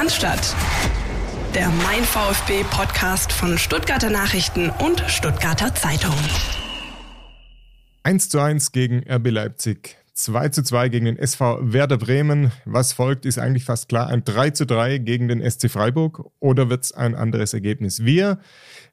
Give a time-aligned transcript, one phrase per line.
[0.00, 0.56] Cannstatt.
[1.54, 6.14] Der Mein VfB Podcast von Stuttgarter Nachrichten und Stuttgarter Zeitung.
[8.04, 9.98] 1 zu 1 gegen RB Leipzig.
[10.14, 12.50] 2 zu 2 gegen den SV Werder Bremen.
[12.64, 14.06] Was folgt, ist eigentlich fast klar.
[14.06, 18.02] Ein 3 zu 3 gegen den SC Freiburg oder wird es ein anderes Ergebnis?
[18.02, 18.38] Wir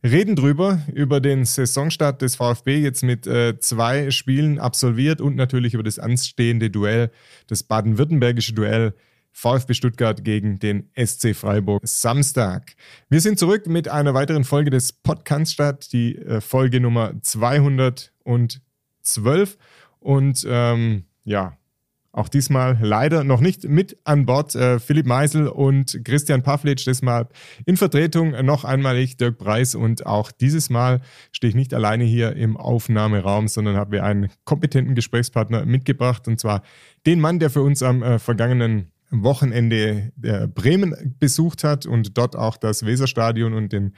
[0.03, 5.73] reden drüber, über den Saisonstart des VfB jetzt mit äh, zwei Spielen absolviert und natürlich
[5.73, 7.11] über das anstehende Duell,
[7.47, 8.93] das baden-württembergische Duell
[9.37, 12.73] VfB Stuttgart gegen den SC Freiburg Samstag.
[13.07, 19.59] Wir sind zurück mit einer weiteren Folge des Podcasts statt, die äh, Folge Nummer 212.
[19.99, 21.55] Und ähm, ja,
[22.13, 26.83] auch diesmal leider noch nicht mit an Bord äh, Philipp Meisel und Christian Pavlic.
[26.85, 27.31] Deshalb
[27.67, 29.75] in Vertretung noch einmal ich, Dirk Preis.
[29.75, 30.99] Und auch dieses Mal
[31.31, 36.27] stehe ich nicht alleine hier im Aufnahmeraum, sondern habe mir einen kompetenten Gesprächspartner mitgebracht.
[36.27, 36.63] Und zwar
[37.05, 42.35] den Mann, der für uns am äh, vergangenen Wochenende äh, Bremen besucht hat und dort
[42.35, 43.93] auch das Weserstadion und den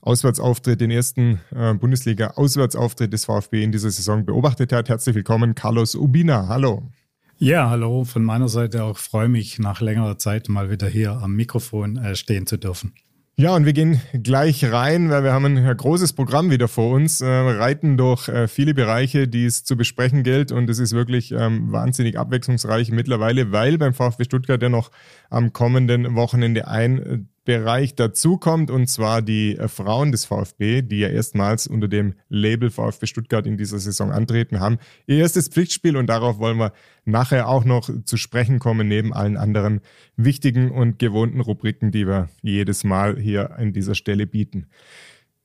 [0.00, 4.88] Auswärtsauftritt, den ersten äh, Bundesliga-Auswärtsauftritt des VfB in dieser Saison beobachtet hat.
[4.88, 6.48] Herzlich willkommen, Carlos Ubina.
[6.48, 6.90] Hallo.
[7.38, 8.04] Ja, hallo.
[8.04, 12.16] Von meiner Seite auch freue mich, nach längerer Zeit mal wieder hier am Mikrofon äh,
[12.16, 12.94] stehen zu dürfen.
[13.40, 17.20] Ja, und wir gehen gleich rein, weil wir haben ein großes Programm wieder vor uns,
[17.20, 20.50] äh, reiten durch äh, viele Bereiche, die es zu besprechen gilt.
[20.50, 24.90] Und es ist wirklich ähm, wahnsinnig abwechslungsreich mittlerweile, weil beim VfB Stuttgart ja noch
[25.30, 31.08] am kommenden Wochenende ein Bereich dazukommt, und zwar die äh, Frauen des VfB, die ja
[31.08, 36.08] erstmals unter dem Label VfB Stuttgart in dieser Saison antreten, haben ihr erstes Pflichtspiel und
[36.08, 36.74] darauf wollen wir
[37.06, 39.80] nachher auch noch zu sprechen kommen, neben allen anderen
[40.14, 44.66] wichtigen und gewohnten Rubriken, die wir jedes Mal hier an dieser Stelle bieten.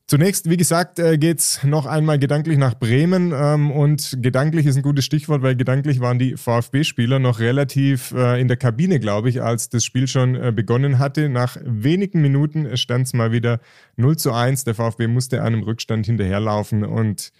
[0.05, 4.81] Zunächst, wie gesagt, äh, geht's noch einmal gedanklich nach Bremen ähm, und gedanklich ist ein
[4.81, 9.41] gutes Stichwort, weil gedanklich waren die VfB-Spieler noch relativ äh, in der Kabine, glaube ich,
[9.41, 11.29] als das Spiel schon äh, begonnen hatte.
[11.29, 13.61] Nach wenigen Minuten stand es mal wieder
[13.95, 14.65] 0 zu 1.
[14.65, 17.31] Der VfB musste einem Rückstand hinterherlaufen und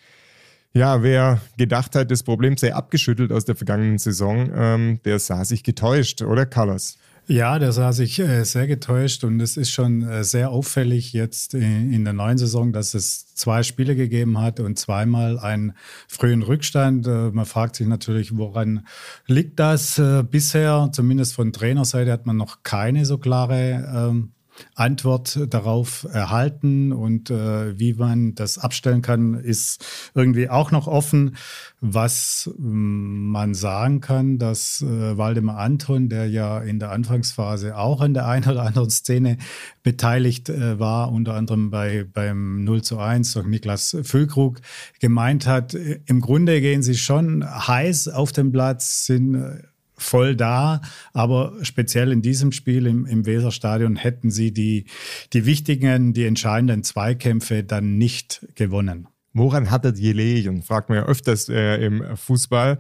[0.74, 5.46] ja, wer gedacht hat, das Problem sei abgeschüttelt aus der vergangenen Saison, ähm, der sah
[5.46, 6.98] sich getäuscht, oder Carlos?
[7.26, 11.54] Ja, der sah sich äh, sehr getäuscht und es ist schon äh, sehr auffällig jetzt
[11.54, 15.74] in, in, der neuen Saison, dass es zwei Spiele gegeben hat und zweimal einen
[16.10, 17.08] frühen Rückstand.
[17.08, 18.86] Äh, man fragt sich natürlich, woran
[19.26, 20.90] liegt das äh, bisher?
[20.92, 24.34] Zumindest von Trainerseite hat man noch keine so klare ähm,
[24.76, 31.36] Antwort darauf erhalten und äh, wie man das abstellen kann, ist irgendwie auch noch offen.
[31.82, 38.02] Was mm, man sagen kann, dass äh, Waldemar Anton, der ja in der Anfangsphase auch
[38.02, 39.38] an der einen oder anderen Szene
[39.84, 44.62] beteiligt äh, war, unter anderem bei, beim 0 zu 1 durch Niklas Füllkrug,
[45.00, 49.64] gemeint hat, äh, im Grunde gehen sie schon heiß auf den Platz, sind äh,
[50.04, 50.82] voll da,
[51.14, 54.86] aber speziell in diesem Spiel im, im Weserstadion hätten sie die,
[55.34, 59.08] die wichtigen, die entscheidenden Zweikämpfe dann nicht gewonnen.
[59.34, 60.62] Woran hat er gelegen?
[60.62, 62.78] Fragt man ja öfters äh, im Fußball.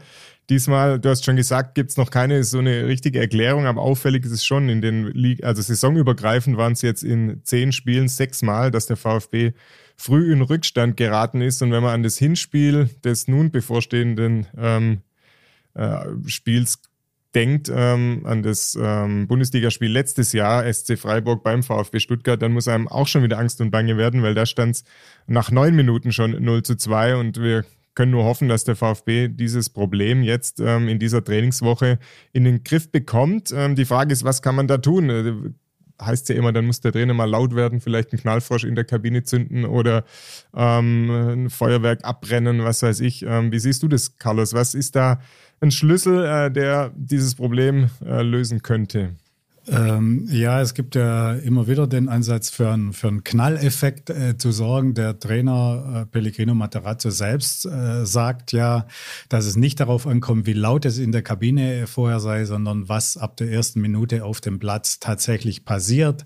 [0.49, 4.25] Diesmal, du hast schon gesagt, gibt es noch keine so eine richtige Erklärung, aber auffällig
[4.25, 8.69] ist es schon in den Liga, also saisonübergreifend waren es jetzt in zehn Spielen sechsmal,
[8.69, 9.53] dass der VfB
[9.95, 11.61] früh in Rückstand geraten ist.
[11.61, 15.01] Und wenn man an das Hinspiel des nun bevorstehenden ähm,
[15.75, 16.81] äh, Spiels
[17.35, 22.67] denkt ähm, an das ähm, Bundesligaspiel letztes Jahr, SC Freiburg beim VfB Stuttgart, dann muss
[22.67, 24.83] einem auch schon wieder Angst und Bange werden, weil da stand es
[25.27, 29.27] nach neun Minuten schon 0 zu 2 und wir können nur hoffen, dass der VfB
[29.27, 31.99] dieses Problem jetzt ähm, in dieser Trainingswoche
[32.31, 33.53] in den Griff bekommt.
[33.55, 35.09] Ähm, die Frage ist, was kann man da tun?
[35.09, 35.33] Äh,
[36.01, 38.83] heißt ja immer, dann muss der Trainer mal laut werden, vielleicht einen Knallfrosch in der
[38.83, 40.05] Kabine zünden oder
[40.55, 43.23] ähm, ein Feuerwerk abbrennen, was weiß ich.
[43.23, 44.53] Ähm, wie siehst du das, Carlos?
[44.53, 45.21] Was ist da
[45.63, 49.15] ein Schlüssel, äh, der dieses Problem äh, lösen könnte?
[49.65, 54.37] Ähm, ja, es gibt ja immer wieder den Ansatz für einen, für einen Knalleffekt äh,
[54.37, 54.93] zu sorgen.
[54.93, 58.87] Der Trainer äh, Pellegrino Materazzo selbst äh, sagt ja,
[59.29, 63.15] dass es nicht darauf ankommt, wie laut es in der Kabine vorher sei, sondern was
[63.15, 66.25] ab der ersten Minute auf dem Platz tatsächlich passiert.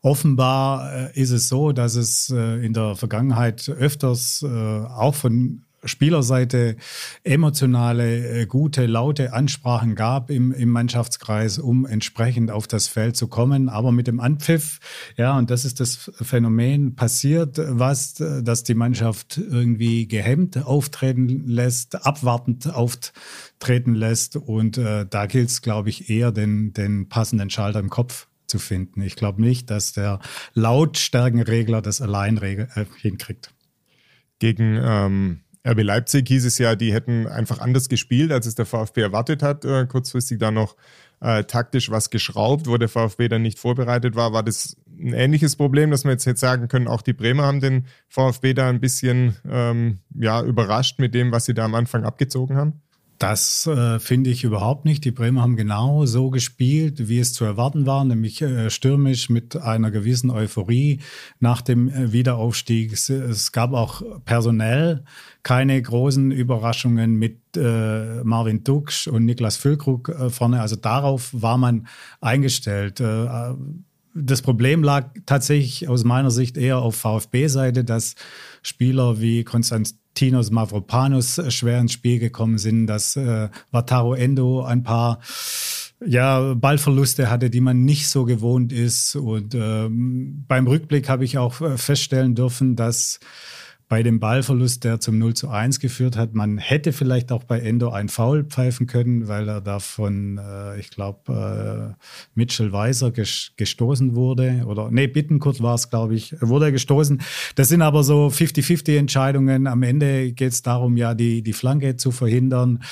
[0.00, 5.66] Offenbar äh, ist es so, dass es äh, in der Vergangenheit öfters äh, auch von
[5.84, 6.76] Spielerseite
[7.22, 13.28] emotionale, äh, gute, laute Ansprachen gab im, im Mannschaftskreis, um entsprechend auf das Feld zu
[13.28, 13.68] kommen.
[13.68, 14.80] Aber mit dem Anpfiff,
[15.16, 22.06] ja, und das ist das Phänomen, passiert was, dass die Mannschaft irgendwie gehemmt auftreten lässt,
[22.06, 24.36] abwartend auftreten lässt.
[24.36, 28.58] Und äh, da gilt es, glaube ich, eher den, den passenden Schalter im Kopf zu
[28.58, 29.02] finden.
[29.02, 30.18] Ich glaube nicht, dass der
[30.54, 32.66] Lautstärkenregler das allein äh,
[33.00, 33.52] hinkriegt.
[34.40, 38.66] Gegen ähm RB Leipzig hieß es ja, die hätten einfach anders gespielt, als es der
[38.66, 40.76] VfB erwartet hat, äh, kurzfristig da noch
[41.20, 44.32] äh, taktisch was geschraubt, wo der VfB dann nicht vorbereitet war.
[44.32, 47.60] War das ein ähnliches Problem, dass wir jetzt, jetzt sagen können, auch die Bremer haben
[47.60, 52.04] den VfB da ein bisschen ähm, ja, überrascht mit dem, was sie da am Anfang
[52.04, 52.80] abgezogen haben?
[53.18, 55.04] Das äh, finde ich überhaupt nicht.
[55.04, 59.56] Die Bremer haben genau so gespielt, wie es zu erwarten war, nämlich äh, stürmisch mit
[59.56, 61.00] einer gewissen Euphorie
[61.40, 62.92] nach dem äh, Wiederaufstieg.
[62.92, 65.02] Es, es, gab auch personell
[65.48, 70.60] keine großen Überraschungen mit äh, Marvin Duksch und Niklas Füllkrug äh, vorne.
[70.60, 71.86] Also darauf war man
[72.20, 73.00] eingestellt.
[73.00, 73.54] Äh,
[74.14, 78.14] das Problem lag tatsächlich aus meiner Sicht eher auf VfB-Seite, dass
[78.60, 85.18] Spieler wie Konstantinos Mavropanos schwer ins Spiel gekommen sind, dass äh, Wataru Endo ein paar
[86.04, 89.16] ja, Ballverluste hatte, die man nicht so gewohnt ist.
[89.16, 93.18] Und ähm, beim Rückblick habe ich auch äh, feststellen dürfen, dass
[93.88, 96.34] bei dem Ballverlust, der zum 0 zu 1 geführt hat.
[96.34, 100.78] Man hätte vielleicht auch bei Endo ein Foul pfeifen können, weil er da von, äh,
[100.78, 102.04] ich glaube, äh,
[102.34, 104.64] Mitchell Weiser ges gestoßen wurde.
[104.66, 107.22] Oder nee, Bittenkurt war es, glaube ich, wurde er gestoßen.
[107.54, 109.66] Das sind aber so 50-50 Entscheidungen.
[109.66, 112.82] Am Ende geht es darum, ja, die, die Flanke zu verhindern.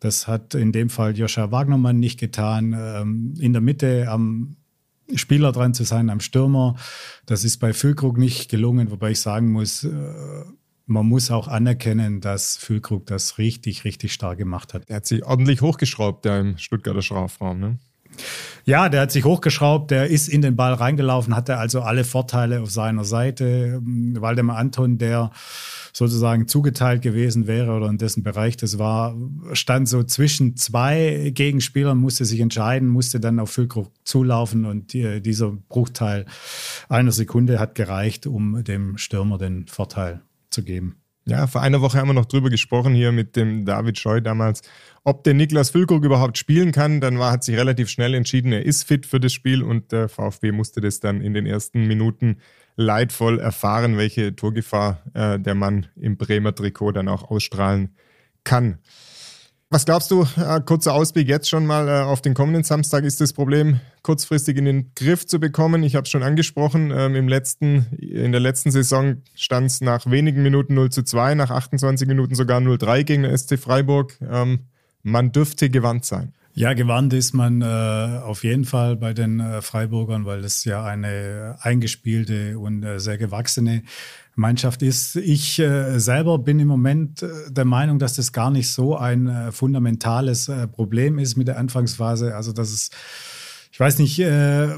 [0.00, 2.74] Das hat in dem Fall Joscha Wagnermann nicht getan.
[2.78, 4.56] Ähm, in der Mitte am
[5.14, 6.76] Spieler dran zu sein am Stürmer.
[7.26, 9.90] Das ist bei Füllkrug nicht gelungen, wobei ich sagen muss, äh,
[10.86, 14.84] man muss auch anerkennen, dass Füllkrug das richtig, richtig stark gemacht hat.
[14.88, 17.58] Er hat sich ordentlich hochgeschraubt, der im Stuttgarter Strafraum.
[17.58, 17.78] Ne?
[18.64, 22.60] Ja, der hat sich hochgeschraubt, der ist in den Ball reingelaufen, hatte also alle Vorteile
[22.60, 23.80] auf seiner Seite.
[23.82, 25.30] Waldemar Anton, der
[25.96, 29.16] sozusagen zugeteilt gewesen wäre oder in dessen Bereich das war,
[29.52, 35.22] stand so zwischen zwei Gegenspielern, musste sich entscheiden, musste dann auf Füllkrug zulaufen und die,
[35.22, 36.26] dieser Bruchteil
[36.90, 40.20] einer Sekunde hat gereicht, um dem Stürmer den Vorteil
[40.50, 40.96] zu geben.
[41.24, 44.60] Ja, vor einer Woche haben wir noch drüber gesprochen hier mit dem David Scheu damals,
[45.02, 47.00] ob der Niklas Füllkrug überhaupt spielen kann.
[47.00, 50.10] Dann war, hat sich relativ schnell entschieden, er ist fit für das Spiel und der
[50.10, 52.36] VfB musste das dann in den ersten Minuten
[52.76, 57.94] leidvoll erfahren, welche Torgefahr äh, der Mann im Bremer Trikot dann auch ausstrahlen
[58.44, 58.78] kann.
[59.68, 63.20] Was glaubst du, äh, kurzer Ausblick jetzt schon mal äh, auf den kommenden Samstag, ist
[63.20, 65.82] das Problem kurzfristig in den Griff zu bekommen?
[65.82, 70.08] Ich habe es schon angesprochen, ähm, im letzten, in der letzten Saison stand es nach
[70.08, 74.16] wenigen Minuten 0 zu 2, nach 28 Minuten sogar 0-3 gegen den SC Freiburg.
[74.20, 74.66] Ähm,
[75.02, 76.32] man dürfte gewandt sein.
[76.58, 80.82] Ja, gewandt ist man äh, auf jeden Fall bei den äh, Freiburgern, weil es ja
[80.82, 83.82] eine eingespielte und äh, sehr gewachsene
[84.36, 85.16] Mannschaft ist.
[85.16, 89.26] Ich äh, selber bin im Moment äh, der Meinung, dass das gar nicht so ein
[89.26, 92.34] äh, fundamentales Problem ist mit der Anfangsphase.
[92.34, 92.88] Also dass es
[93.70, 94.18] ich weiß nicht,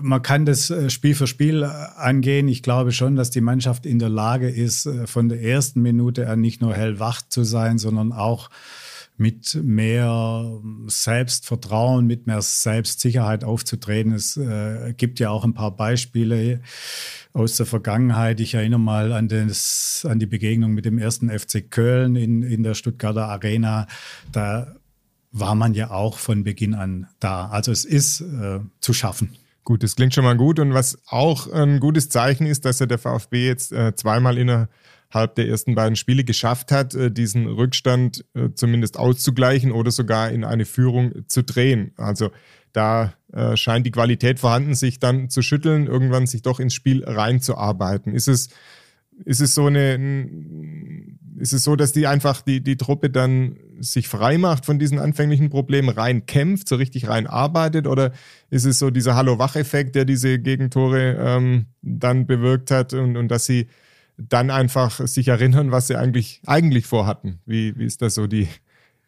[0.02, 2.48] man kann das Spiel für Spiel angehen.
[2.48, 6.40] Ich glaube schon, dass die Mannschaft in der Lage ist, von der ersten Minute an
[6.40, 8.50] nicht nur hellwach zu sein, sondern auch
[9.18, 14.12] mit mehr Selbstvertrauen, mit mehr Selbstsicherheit aufzutreten.
[14.12, 16.60] Es äh, gibt ja auch ein paar Beispiele
[17.32, 18.40] aus der Vergangenheit.
[18.40, 22.62] Ich erinnere mal an, das, an die Begegnung mit dem ersten FC Köln in, in
[22.62, 23.86] der Stuttgarter Arena.
[24.30, 24.76] Da
[25.32, 27.48] war man ja auch von Beginn an da.
[27.48, 29.36] Also es ist äh, zu schaffen.
[29.64, 30.58] Gut, das klingt schon mal gut.
[30.60, 34.46] Und was auch ein gutes Zeichen ist, dass ja der VfB jetzt äh, zweimal in
[34.46, 34.68] der
[35.10, 40.30] halb der ersten beiden Spiele geschafft hat, äh, diesen Rückstand äh, zumindest auszugleichen oder sogar
[40.30, 41.92] in eine Führung zu drehen.
[41.96, 42.30] Also
[42.72, 47.04] da äh, scheint die Qualität vorhanden, sich dann zu schütteln, irgendwann sich doch ins Spiel
[47.04, 48.12] reinzuarbeiten.
[48.14, 48.50] Ist es,
[49.24, 49.98] ist es so eine,
[51.38, 54.98] ist es so, dass die einfach die, die Truppe dann sich frei macht von diesen
[54.98, 57.86] anfänglichen Problemen, rein kämpft, so richtig rein arbeitet?
[57.86, 58.12] Oder
[58.50, 63.46] ist es so dieser Hallo-Wach-Effekt, der diese Gegentore ähm, dann bewirkt hat und, und dass
[63.46, 63.68] sie
[64.18, 67.38] dann einfach sich erinnern, was sie eigentlich, eigentlich vorhatten.
[67.46, 68.48] Wie, wie ist das so die,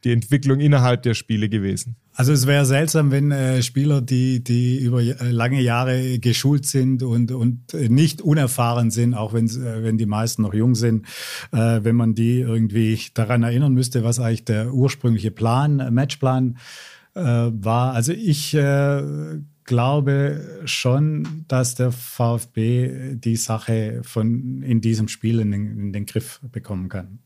[0.04, 1.96] die Entwicklung innerhalb der Spiele gewesen?
[2.14, 7.02] Also es wäre seltsam, wenn äh, Spieler, die, die über äh, lange Jahre geschult sind
[7.02, 11.06] und, und nicht unerfahren sind, auch wenn, äh, wenn die meisten noch jung sind,
[11.52, 16.58] äh, wenn man die irgendwie daran erinnern müsste, was eigentlich der ursprüngliche Plan, äh, Matchplan
[17.14, 17.94] äh, war.
[17.94, 18.54] Also ich
[19.64, 26.06] glaube schon, dass der VfB die Sache von in diesem Spiel in den, in den
[26.06, 27.20] Griff bekommen kann.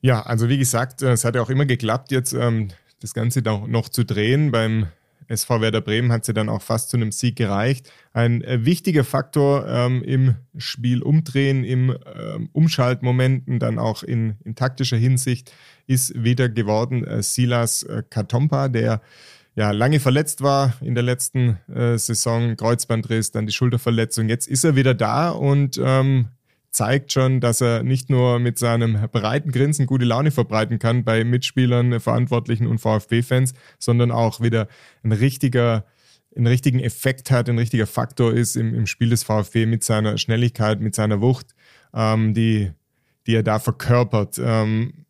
[0.00, 2.68] Ja, also wie gesagt, es hat ja auch immer geklappt, jetzt ähm,
[3.00, 4.50] das Ganze noch, noch zu drehen.
[4.50, 4.86] Beim
[5.30, 7.90] SV Werder Bremen hat sie dann auch fast zu einem Sieg gereicht.
[8.12, 14.56] Ein äh, wichtiger Faktor ähm, im Spiel umdrehen, im ähm, Umschaltmomenten, dann auch in, in
[14.56, 15.52] taktischer Hinsicht,
[15.86, 19.00] ist wieder geworden äh, Silas äh, Katompa, der
[19.60, 24.26] ja, lange verletzt war in der letzten äh, Saison, Kreuzbandriss, dann die Schulterverletzung.
[24.26, 26.28] Jetzt ist er wieder da und ähm,
[26.70, 31.24] zeigt schon, dass er nicht nur mit seinem breiten Grinsen gute Laune verbreiten kann bei
[31.24, 34.66] Mitspielern, Verantwortlichen und VfB-Fans, sondern auch wieder
[35.02, 35.84] ein richtiger
[36.34, 40.16] einen richtigen Effekt hat, ein richtiger Faktor ist im, im Spiel des VfB mit seiner
[40.16, 41.54] Schnelligkeit, mit seiner Wucht,
[41.92, 42.70] ähm, die,
[43.26, 44.40] die er da verkörpert.
[44.42, 45.04] Ähm,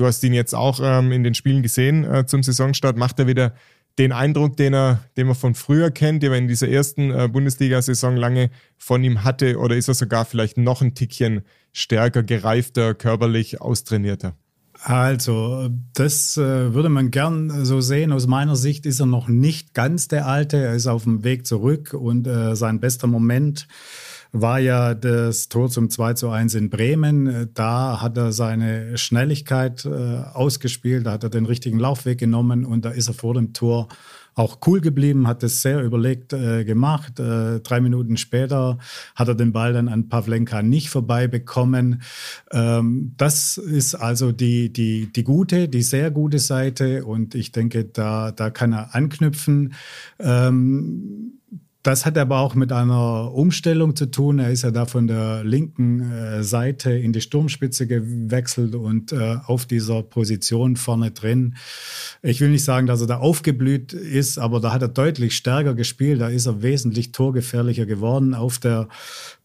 [0.00, 2.96] du hast ihn jetzt auch ähm, in den Spielen gesehen äh, zum Saisonstart.
[2.96, 3.54] Macht er wieder
[3.98, 7.28] den Eindruck, den er, den man von früher kennt, den man in dieser ersten äh,
[7.30, 11.42] Bundesliga-Saison lange von ihm hatte, oder ist er sogar vielleicht noch ein Tickchen
[11.72, 14.34] stärker, gereifter, körperlich austrainierter?
[14.82, 18.12] Also, das äh, würde man gern so sehen.
[18.12, 20.56] Aus meiner Sicht ist er noch nicht ganz der Alte.
[20.56, 23.68] Er ist auf dem Weg zurück und äh, sein bester Moment
[24.32, 27.50] war ja das Tor zum 2 zu 1 in Bremen.
[27.54, 29.88] Da hat er seine Schnelligkeit äh,
[30.32, 33.88] ausgespielt, da hat er den richtigen Laufweg genommen und da ist er vor dem Tor
[34.34, 37.18] auch cool geblieben, hat es sehr überlegt äh, gemacht.
[37.18, 38.78] Äh, drei Minuten später
[39.14, 42.02] hat er den Ball dann an Pavlenka nicht vorbei bekommen.
[42.52, 47.84] Ähm, das ist also die, die, die gute, die sehr gute Seite und ich denke,
[47.84, 49.74] da, da kann er anknüpfen.
[50.18, 51.39] Ähm,
[51.82, 54.38] das hat aber auch mit einer Umstellung zu tun.
[54.38, 59.36] Er ist ja da von der linken äh, Seite in die Sturmspitze gewechselt und äh,
[59.46, 61.56] auf dieser Position vorne drin.
[62.20, 65.74] Ich will nicht sagen, dass er da aufgeblüht ist, aber da hat er deutlich stärker
[65.74, 66.20] gespielt.
[66.20, 68.88] Da ist er wesentlich torgefährlicher geworden auf der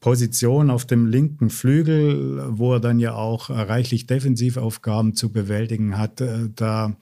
[0.01, 6.19] Position auf dem linken Flügel, wo er dann ja auch reichlich Defensivaufgaben zu bewältigen hat.
[6.19, 6.97] Äh, da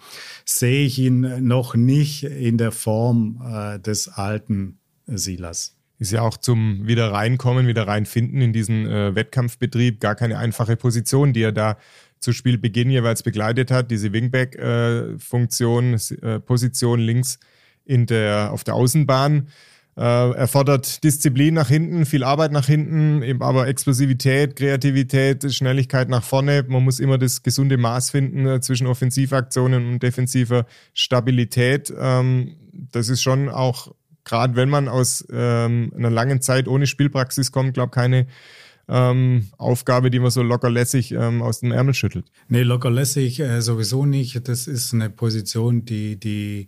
[0.46, 3.42] sehe ich ihn noch nicht in der Form
[3.84, 5.76] des alten Silas.
[6.00, 10.76] Ist ja auch zum wieder reinkommen, wieder reinfinden in diesen äh, Wettkampfbetrieb gar keine einfache
[10.76, 11.78] Position, die er da
[12.20, 13.92] zu Spielbeginn jeweils begleitet hat.
[13.92, 17.40] Diese Wingback-Funktion, äh, äh, Position links
[17.86, 19.50] in der, auf der Außenbahn.
[19.96, 26.24] Äh, erfordert Disziplin nach hinten, viel Arbeit nach hinten, eben aber Explosivität, Kreativität, Schnelligkeit nach
[26.24, 26.66] vorne.
[26.68, 31.94] Man muss immer das gesunde Maß finden äh, zwischen Offensivaktionen und defensiver Stabilität.
[31.96, 37.52] Ähm, das ist schon auch gerade wenn man aus ähm, einer langen Zeit ohne Spielpraxis
[37.52, 38.28] kommt, glaube keine
[38.90, 42.26] ähm, Aufgabe, die man so lockerlässig ähm, aus dem Ärmel schüttelt.
[42.50, 44.48] Nee, lockerlässig äh, sowieso nicht.
[44.48, 46.68] Das ist eine Position, die, die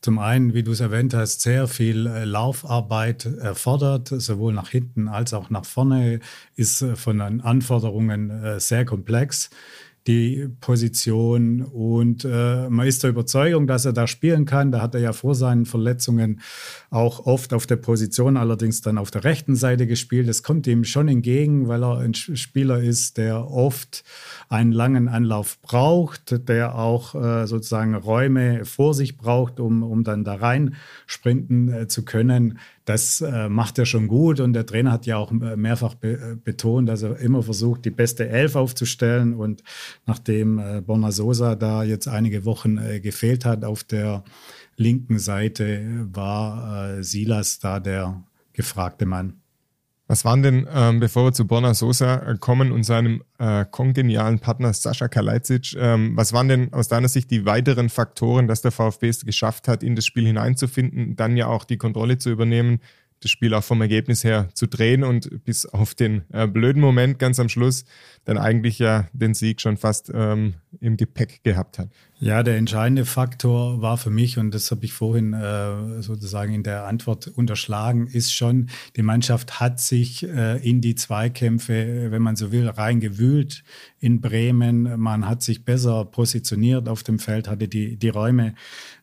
[0.00, 5.08] zum einen, wie du es erwähnt hast, sehr viel äh, Laufarbeit erfordert, sowohl nach hinten
[5.08, 6.20] als auch nach vorne,
[6.56, 9.50] ist äh, von den Anforderungen äh, sehr komplex
[10.06, 14.72] die Position und äh, man ist der Überzeugung, dass er da spielen kann.
[14.72, 16.40] Da hat er ja vor seinen Verletzungen
[16.90, 20.28] auch oft auf der Position, allerdings dann auf der rechten Seite gespielt.
[20.28, 24.02] Das kommt ihm schon entgegen, weil er ein Spieler ist, der oft
[24.48, 30.24] einen langen Anlauf braucht, der auch äh, sozusagen Räume vor sich braucht, um, um dann
[30.24, 30.74] da rein
[31.06, 32.58] sprinten äh, zu können.
[32.84, 36.12] Das äh, macht er schon gut und der Trainer hat ja auch äh, mehrfach be
[36.12, 39.34] äh, betont, dass er immer versucht, die beste Elf aufzustellen.
[39.34, 39.62] Und
[40.06, 44.24] nachdem äh, Borna Sosa da jetzt einige Wochen äh, gefehlt hat auf der
[44.76, 49.39] linken Seite, war äh, Silas da der gefragte Mann.
[50.10, 54.40] Was waren denn, ähm, bevor wir zu Borna Sosa äh, kommen und seinem äh, kongenialen
[54.40, 58.72] Partner Sascha Kalajdzic, ähm, was waren denn aus deiner Sicht die weiteren Faktoren, dass der
[58.72, 62.80] VfB es geschafft hat, in das Spiel hineinzufinden, dann ja auch die Kontrolle zu übernehmen,
[63.20, 67.20] das Spiel auch vom Ergebnis her zu drehen und bis auf den äh, blöden Moment
[67.20, 67.84] ganz am Schluss
[68.24, 71.88] dann eigentlich ja den Sieg schon fast ähm, im Gepäck gehabt hat?
[72.22, 76.62] Ja, der entscheidende Faktor war für mich, und das habe ich vorhin äh, sozusagen in
[76.62, 82.36] der Antwort unterschlagen, ist schon, die Mannschaft hat sich äh, in die Zweikämpfe, wenn man
[82.36, 83.64] so will, reingewühlt
[84.00, 85.00] in Bremen.
[85.00, 88.54] Man hat sich besser positioniert auf dem Feld, hatte die, die Räume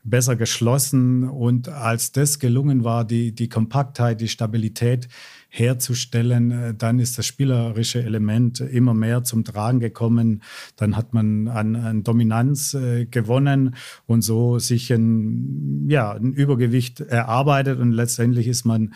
[0.03, 1.23] besser geschlossen.
[1.27, 5.07] Und als das gelungen war, die, die Kompaktheit, die Stabilität,
[5.49, 6.51] herzustellen.
[6.51, 10.43] Äh, dann ist das spielerische Element immer mehr zum Tragen gekommen.
[10.75, 13.75] Dann hat man an, an Dominanz äh, gewonnen
[14.05, 18.93] und so sich ein, ja, ein Übergewicht erarbeitet und letztendlich ist man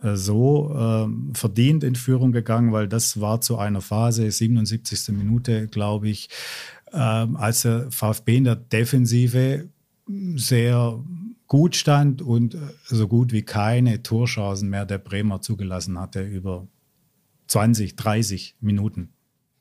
[0.00, 5.14] äh, so äh, verdient in Führung gegangen, weil das war zu einer Phase, 77.
[5.14, 6.28] Minute, glaube ich,
[6.92, 9.68] äh, als der VfB in der Defensive
[10.36, 11.02] sehr
[11.52, 16.66] gut stand und äh, so gut wie keine Torchancen mehr der Bremer zugelassen hatte über
[17.48, 19.12] 20, 30 Minuten.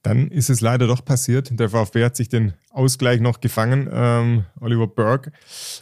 [0.01, 1.51] Dann ist es leider doch passiert.
[1.59, 3.89] Der VfB hat sich den Ausgleich noch gefangen.
[3.91, 5.33] Ähm, Oliver Burke,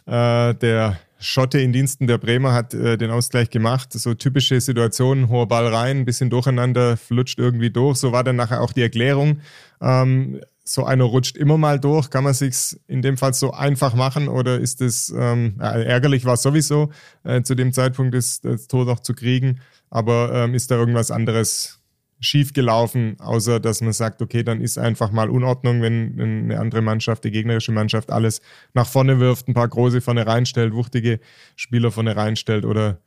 [0.07, 3.93] äh, der Schotte in Diensten der Bremer, hat äh, den Ausgleich gemacht.
[3.93, 7.97] So typische Situation, hoher Ball rein, ein bisschen durcheinander, flutscht irgendwie durch.
[7.97, 9.41] So war dann nachher auch die Erklärung.
[9.79, 12.09] Ähm, so einer rutscht immer mal durch.
[12.09, 16.35] Kann man sich's in dem Fall so einfach machen oder ist es ähm, ärgerlich war
[16.35, 16.91] es sowieso
[17.23, 21.09] äh, zu dem Zeitpunkt das, das Tor noch zu kriegen, aber ähm, ist da irgendwas
[21.09, 21.79] anderes
[22.19, 26.81] schief gelaufen, außer dass man sagt, okay, dann ist einfach mal Unordnung, wenn eine andere
[26.81, 28.41] Mannschaft, die gegnerische Mannschaft alles
[28.73, 31.19] nach vorne wirft, ein paar große vorne reinstellt, wuchtige
[31.55, 32.99] Spieler vorne reinstellt oder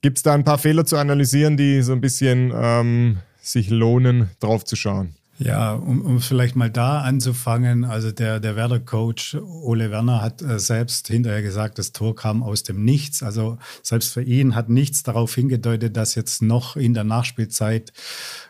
[0.00, 4.30] gibt es da ein paar Fehler zu analysieren, die so ein bisschen ähm, sich lohnen,
[4.40, 5.16] drauf zu schauen?
[5.46, 10.58] Ja, um, um vielleicht mal da anzufangen, also der, der Werder-Coach Ole Werner hat äh,
[10.58, 13.22] selbst hinterher gesagt, das Tor kam aus dem Nichts.
[13.22, 17.92] Also selbst für ihn hat nichts darauf hingedeutet, dass jetzt noch in der Nachspielzeit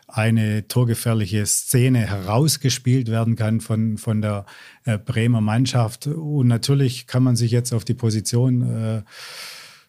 [0.07, 4.45] eine torgefährliche Szene herausgespielt werden kann von, von der
[4.85, 6.07] äh, Bremer Mannschaft.
[6.07, 9.01] Und natürlich kann man sich jetzt auf die Position äh,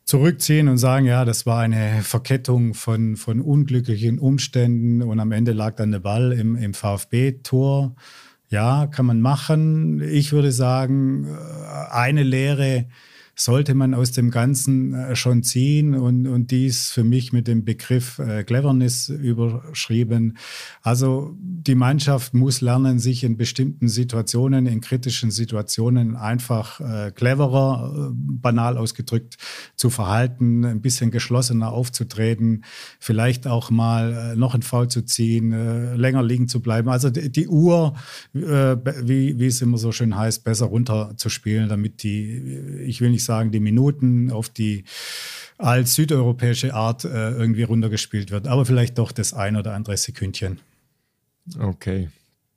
[0.05, 5.53] zurückziehen und sagen, ja, das war eine Verkettung von, von unglücklichen Umständen und am Ende
[5.53, 7.95] lag dann der Ball im, im VfB-Tor.
[8.49, 10.01] Ja, kann man machen.
[10.01, 12.87] Ich würde sagen, äh, eine Lehre
[13.37, 17.65] sollte man aus dem Ganzen äh, schon ziehen und, und dies für mich mit dem
[17.65, 20.37] Begriff äh, Cleverness überschrieben.
[20.83, 28.13] Also die Mannschaft muss lernen, sich in bestimmten Situationen, in kritischen Situationen einfach äh, cleverer,
[28.15, 29.37] banal ausgedrückt
[29.77, 32.65] zu verhalten, ein bisschen geschlossener aufzutreten,
[33.01, 36.89] vielleicht auch mal noch ein Foul zu ziehen, länger liegen zu bleiben.
[36.89, 37.95] Also die, die Uhr,
[38.33, 43.27] wie, wie es immer so schön heißt, besser runterzuspielen, damit die, ich will nicht ich
[43.27, 44.85] sagen, die Minuten auf die
[45.59, 48.47] als südeuropäische Art äh, irgendwie runtergespielt wird.
[48.47, 50.61] Aber vielleicht doch das ein oder andere Sekündchen.
[51.59, 52.11] Okay.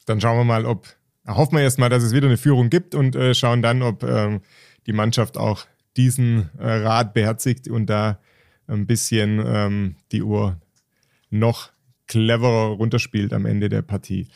[0.06, 0.88] Dann schauen wir mal, ob,
[1.28, 4.42] hoffen wir erstmal, dass es wieder eine Führung gibt und äh, schauen dann, ob ähm,
[4.88, 8.20] die Mannschaft auch diesen äh, Rat beherzigt und da
[8.68, 10.58] ein bisschen ähm, die Uhr
[11.30, 11.70] noch
[12.08, 14.28] cleverer runterspielt am Ende der Partie.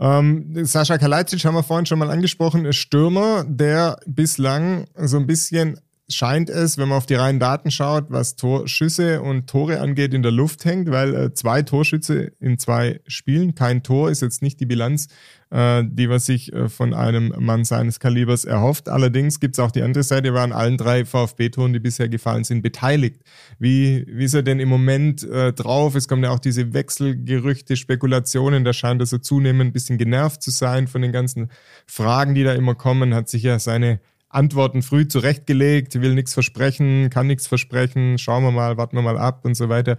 [0.00, 5.26] Ähm, Sascha Kalajdzic haben wir vorhin schon mal angesprochen, ist Stürmer, der bislang so ein
[5.26, 10.12] bisschen scheint es, wenn man auf die reinen Daten schaut, was Torschüsse und Tore angeht,
[10.12, 14.42] in der Luft hängt, weil äh, zwei Torschütze in zwei Spielen, kein Tor ist jetzt
[14.42, 15.08] nicht die Bilanz,
[15.50, 18.90] äh, die man sich äh, von einem Mann seines Kalibers erhofft.
[18.90, 22.44] Allerdings gibt es auch die andere Seite, war an allen drei VfB-Toren, die bisher gefallen
[22.44, 23.22] sind, beteiligt.
[23.58, 25.94] Wie, wie ist er denn im Moment äh, drauf?
[25.94, 30.42] Es kommen ja auch diese Wechselgerüchte, Spekulationen, da scheint er so zunehmend ein bisschen genervt
[30.42, 31.50] zu sein von den ganzen
[31.86, 34.00] Fragen, die da immer kommen, hat sich ja seine
[34.34, 39.18] Antworten früh zurechtgelegt, will nichts versprechen, kann nichts versprechen, schauen wir mal, warten wir mal
[39.18, 39.96] ab und so weiter.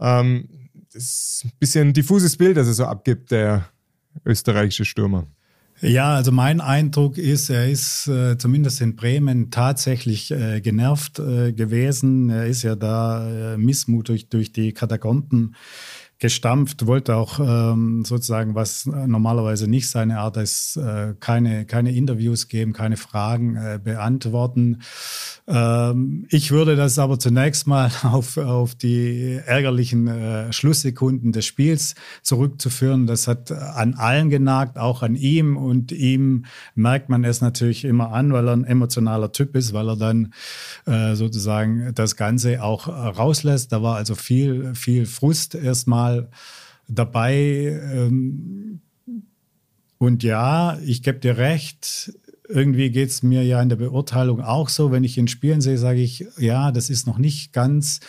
[0.00, 0.48] Ähm,
[0.92, 3.68] das ist ein bisschen ein diffuses Bild, das er so abgibt, der
[4.24, 5.26] österreichische Stürmer.
[5.82, 11.52] Ja, also mein Eindruck ist, er ist äh, zumindest in Bremen tatsächlich äh, genervt äh,
[11.52, 12.30] gewesen.
[12.30, 15.54] Er ist ja da äh, Missmut durch, durch die Katakomben
[16.18, 22.48] gestampft, wollte auch ähm, sozusagen, was normalerweise nicht seine Art ist, äh, keine, keine Interviews
[22.48, 24.80] geben, keine Fragen äh, beantworten.
[25.46, 31.94] Ähm, ich würde das aber zunächst mal auf, auf die ärgerlichen äh, Schlusssekunden des Spiels
[32.22, 33.06] zurückzuführen.
[33.06, 35.58] Das hat an allen genagt, auch an ihm.
[35.58, 39.90] Und ihm merkt man es natürlich immer an, weil er ein emotionaler Typ ist, weil
[39.90, 40.32] er dann
[40.86, 43.70] äh, sozusagen das Ganze auch rauslässt.
[43.70, 46.30] Da war also viel, viel Frust erstmal mal
[46.88, 47.80] dabei.
[47.92, 48.80] Ähm,
[49.98, 52.12] und ja, ich gebe dir recht,
[52.48, 54.92] irgendwie geht es mir ja in der Beurteilung auch so.
[54.92, 58.00] Wenn ich ihn spielen sehe, sage ich, ja, das ist noch nicht ganz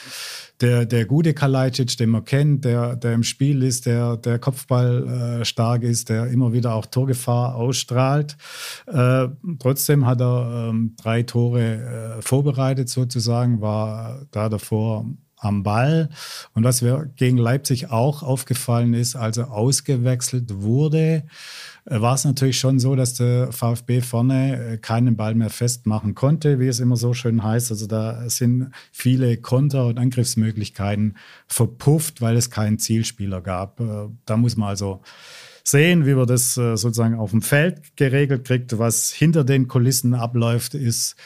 [0.62, 5.40] der, der gute Kalajdzic, den man kennt, der, der im Spiel ist, der, der Kopfball
[5.42, 8.38] äh, stark ist, der immer wieder auch Torgefahr ausstrahlt.
[8.88, 9.28] Äh,
[9.60, 15.06] trotzdem hat er ähm, drei Tore äh, vorbereitet sozusagen, war da davor
[15.38, 16.10] am Ball.
[16.54, 21.24] Und was mir gegen Leipzig auch aufgefallen ist, als er ausgewechselt wurde,
[21.86, 26.16] äh, war es natürlich schon so, dass der VfB vorne äh, keinen Ball mehr festmachen
[26.16, 27.72] konnte, wie es immer so schön heißt.
[27.72, 33.80] Also da sind viele Konter- und Angriffsmöglichkeiten verpufft, weil es keinen Zielspieler gab.
[33.80, 35.02] Äh, da muss man also
[35.64, 38.80] sehen, wie man das sozusagen auf dem Feld geregelt kriegt.
[38.80, 41.18] Was hinter den Kulissen abläuft, ist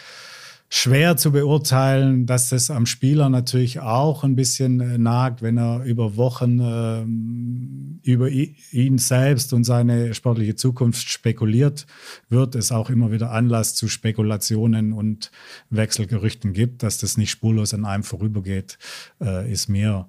[0.74, 5.84] schwer zu beurteilen, dass das am Spieler natürlich auch ein bisschen äh, nagt, wenn er
[5.84, 11.86] über Wochen äh, über ihn selbst und seine sportliche Zukunft spekuliert
[12.30, 15.30] wird, es auch immer wieder Anlass zu Spekulationen und
[15.70, 18.78] Wechselgerüchten gibt, dass das nicht spurlos an einem vorübergeht,
[19.20, 20.08] äh, ist mir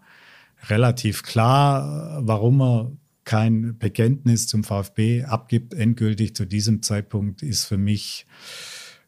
[0.68, 2.92] relativ klar, warum er
[3.24, 8.26] kein Bekenntnis zum VfB abgibt, endgültig zu diesem Zeitpunkt, ist für mich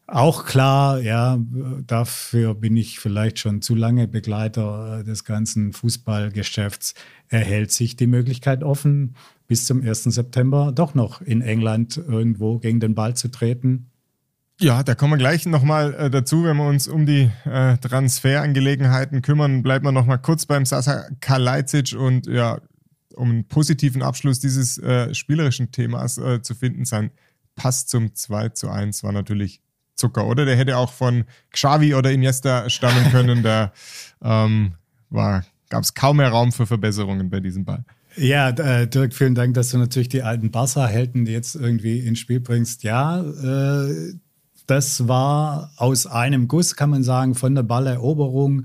[0.07, 1.39] auch klar, ja,
[1.87, 6.95] dafür bin ich vielleicht schon zu lange Begleiter äh, des ganzen Fußballgeschäfts.
[7.29, 10.05] Erhält sich die Möglichkeit offen, bis zum 1.
[10.05, 13.91] September doch noch in England irgendwo gegen den Ball zu treten?
[14.61, 19.23] Ja, da kommen wir gleich nochmal äh, dazu, wenn wir uns um die äh, Transferangelegenheiten
[19.23, 19.63] kümmern.
[19.63, 22.61] Bleiben wir nochmal kurz beim Sasa Kalajdzic und ja,
[23.17, 27.11] um einen positiven Abschluss dieses äh, spielerischen Themas äh, zu finden, sein
[27.57, 29.64] Pass zum 2 zu 1 war natürlich
[29.97, 30.45] Zucker, oder?
[30.45, 33.43] Der hätte auch von Xavi oder Iniesta stammen können.
[33.43, 33.73] da
[34.23, 34.75] ähm,
[35.11, 37.85] gab es kaum mehr Raum für Verbesserungen bei diesem Ball.
[38.17, 42.39] Ja, äh, Dirk, vielen Dank, dass du natürlich die alten Barca-Helden jetzt irgendwie ins Spiel
[42.41, 42.85] bringst.
[42.85, 44.15] Ja, äh,
[44.67, 48.65] das war aus einem Guss, kann man sagen, von der Balleroberung,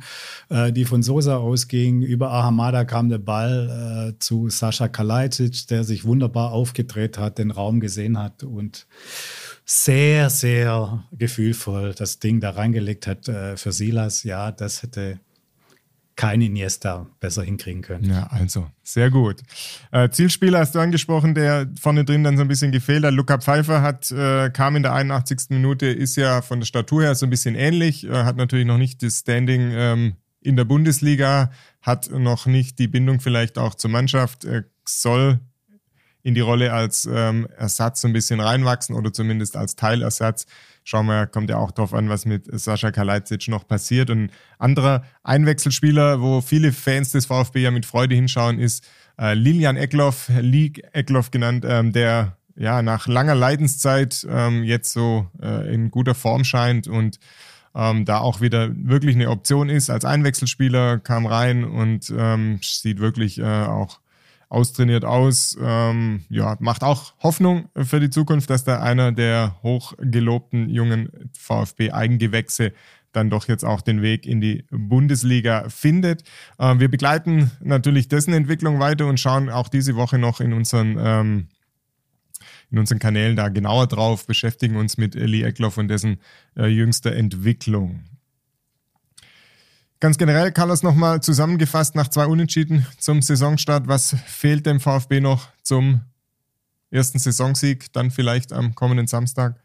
[0.49, 2.01] äh, die von Sosa ausging.
[2.01, 7.51] Über Ahamada kam der Ball äh, zu Sascha Kalajdzic, der sich wunderbar aufgedreht hat, den
[7.51, 8.87] Raum gesehen hat und
[9.69, 14.23] sehr, sehr gefühlvoll das Ding da reingelegt hat äh, für Silas.
[14.23, 15.19] Ja, das hätte
[16.15, 18.03] kein Iniesta besser hinkriegen können.
[18.10, 19.41] Ja, also sehr gut.
[19.91, 23.13] Äh, Zielspieler hast du angesprochen, der vorne drin dann so ein bisschen gefehlt hat.
[23.13, 25.49] Luca Pfeiffer hat, äh, kam in der 81.
[25.49, 28.79] Minute, ist ja von der Statur her so ein bisschen ähnlich, äh, hat natürlich noch
[28.79, 31.51] nicht das Standing ähm, in der Bundesliga,
[31.82, 35.39] hat noch nicht die Bindung vielleicht auch zur Mannschaft, äh, soll
[36.23, 40.45] in die Rolle als ähm, Ersatz so ein bisschen reinwachsen oder zumindest als Teilersatz
[40.89, 44.10] schauen wir, kommt ja auch drauf an, was mit Sascha Kalajdzic noch passiert.
[44.10, 48.88] Und ein anderer Einwechselspieler, wo viele Fans des VfB ja mit Freude hinschauen, ist
[49.19, 55.27] äh, Lilian Eckloff, League Eckloff genannt, ähm, der ja nach langer Leidenszeit ähm, jetzt so
[55.41, 57.19] äh, in guter Form scheint und
[57.75, 59.89] ähm, da auch wieder wirklich eine Option ist.
[59.91, 63.99] Als Einwechselspieler kam rein und ähm, sieht wirklich äh, auch
[64.49, 65.57] austrainiert aus.
[65.62, 72.73] Ähm, ja, macht auch Hoffnung für die Zukunft, dass da einer der hochgelobten jungen VfB-Eigengewächse
[73.12, 76.23] dann doch jetzt auch den Weg in die Bundesliga findet.
[76.57, 80.97] Äh, wir begleiten natürlich dessen Entwicklung weiter und schauen auch diese Woche noch in unseren
[80.99, 81.47] ähm,
[82.71, 86.19] in unseren Kanälen da genauer drauf, beschäftigen uns mit Lee Eckloff und dessen
[86.55, 88.01] äh, jüngster Entwicklung.
[90.01, 93.89] Ganz generell, Carlos, nochmal zusammengefasst nach zwei Unentschieden zum Saisonstart.
[93.89, 96.01] Was fehlt dem VfB noch zum
[96.89, 99.59] ersten Saisonsieg, dann vielleicht am kommenden Samstag?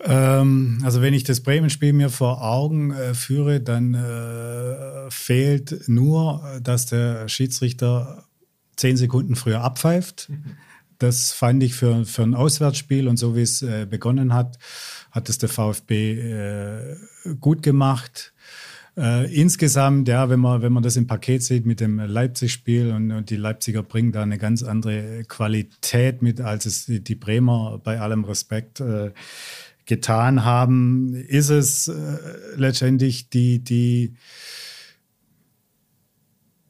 [0.00, 6.60] Ähm, also wenn ich das Bremen-Spiel mir vor Augen äh, führe, dann äh, fehlt nur,
[6.62, 8.24] dass der Schiedsrichter
[8.76, 10.30] zehn Sekunden früher abpfeift.
[10.98, 14.58] Das fand ich für, für ein Auswärtsspiel und so wie es äh, begonnen hat,
[15.12, 16.96] hat es der VfB äh,
[17.40, 18.34] gut gemacht.
[18.98, 23.12] Äh, insgesamt, ja, wenn man, wenn man das im Paket sieht mit dem Leipzig-Spiel und,
[23.12, 28.00] und, die Leipziger bringen da eine ganz andere Qualität mit, als es die, Bremer bei
[28.00, 29.12] allem Respekt äh,
[29.86, 32.18] getan haben, ist es äh,
[32.56, 34.14] letztendlich die, die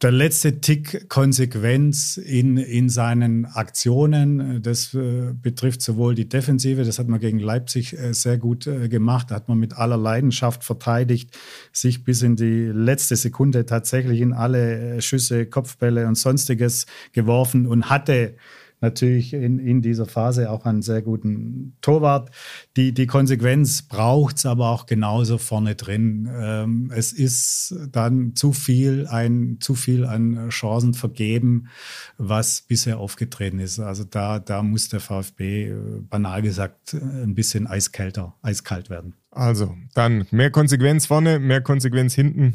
[0.03, 4.63] der letzte Tick Konsequenz in, in seinen Aktionen.
[4.63, 8.89] Das äh, betrifft sowohl die Defensive, das hat man gegen Leipzig äh, sehr gut äh,
[8.89, 11.37] gemacht, da hat man mit aller Leidenschaft verteidigt,
[11.73, 17.67] sich bis in die letzte Sekunde tatsächlich in alle äh, Schüsse, Kopfbälle und sonstiges geworfen
[17.67, 18.35] und hatte
[18.81, 22.31] natürlich in, in dieser Phase auch einen sehr guten Torwart.
[22.77, 26.29] Die, die Konsequenz braucht es aber auch genauso vorne drin.
[26.33, 31.69] Ähm, es ist dann zu viel, ein, zu viel an Chancen vergeben,
[32.17, 33.79] was bisher aufgetreten ist.
[33.79, 35.75] Also da, da muss der VfB, äh,
[36.09, 39.15] banal gesagt, ein bisschen eiskälter, eiskalt werden.
[39.31, 42.55] Also dann mehr Konsequenz vorne, mehr Konsequenz hinten,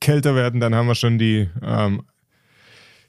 [0.00, 2.02] kälter werden, dann haben wir schon die ähm,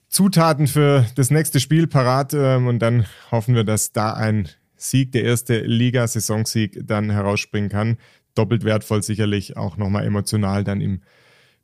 [0.10, 5.12] Zutaten für das nächste Spiel parat ähm, und dann hoffen wir, dass da ein Sieg,
[5.12, 7.98] der erste Liga-Saisonsieg dann herausspringen kann.
[8.36, 11.02] Doppelt wertvoll sicherlich, auch nochmal emotional dann im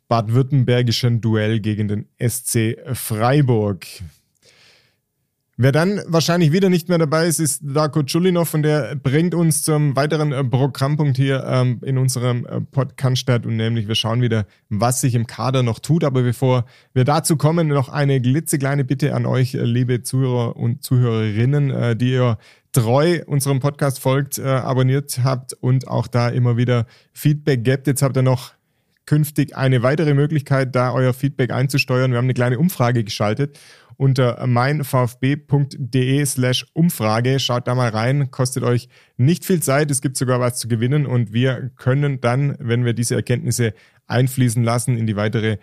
[0.08, 3.86] baden-württembergischen Duell gegen den SC Freiburg.
[5.56, 9.62] Wer dann wahrscheinlich wieder nicht mehr dabei ist, ist Darko Chulinov und der bringt uns
[9.62, 14.48] zum weiteren äh, Programmpunkt hier ähm, in unserem äh, Podcast und nämlich wir schauen wieder,
[14.70, 16.04] was sich im Kader noch tut.
[16.04, 20.84] Aber bevor wir dazu kommen, noch eine glitzekleine Bitte an euch, äh, liebe Zuhörer und
[20.84, 22.40] Zuhörerinnen, äh, die ihr
[22.72, 27.86] treu unserem Podcast folgt, äh, abonniert habt und auch da immer wieder Feedback gebt.
[27.86, 28.54] Jetzt habt ihr noch
[29.06, 32.12] künftig eine weitere Möglichkeit, da euer Feedback einzusteuern.
[32.12, 33.60] Wir haben eine kleine Umfrage geschaltet
[33.98, 37.40] unter meinvfb.de slash Umfrage.
[37.40, 41.06] Schaut da mal rein, kostet euch nicht viel Zeit, es gibt sogar was zu gewinnen
[41.06, 43.74] und wir können dann, wenn wir diese Erkenntnisse
[44.08, 45.58] einfließen lassen in die weitere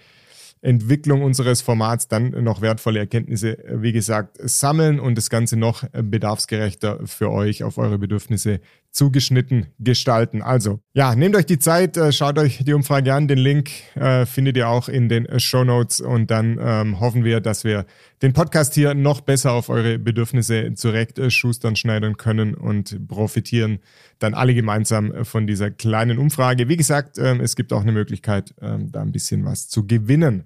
[0.62, 7.00] Entwicklung unseres Formats dann noch wertvolle Erkenntnisse, wie gesagt, sammeln und das Ganze noch bedarfsgerechter
[7.06, 8.60] für euch auf eure Bedürfnisse
[8.90, 10.42] zugeschnitten gestalten.
[10.42, 13.28] Also, ja, nehmt euch die Zeit, äh, schaut euch die Umfrage an.
[13.28, 17.40] Den Link äh, findet ihr auch in den Show Notes und dann ähm, hoffen wir,
[17.40, 17.86] dass wir
[18.22, 23.78] den Podcast hier noch besser auf eure Bedürfnisse zurecht äh, schustern, schneidern können und profitieren
[24.18, 26.68] dann alle gemeinsam von dieser kleinen Umfrage.
[26.68, 30.44] Wie gesagt, ähm, es gibt auch eine Möglichkeit, ähm, da ein bisschen was zu gewinnen.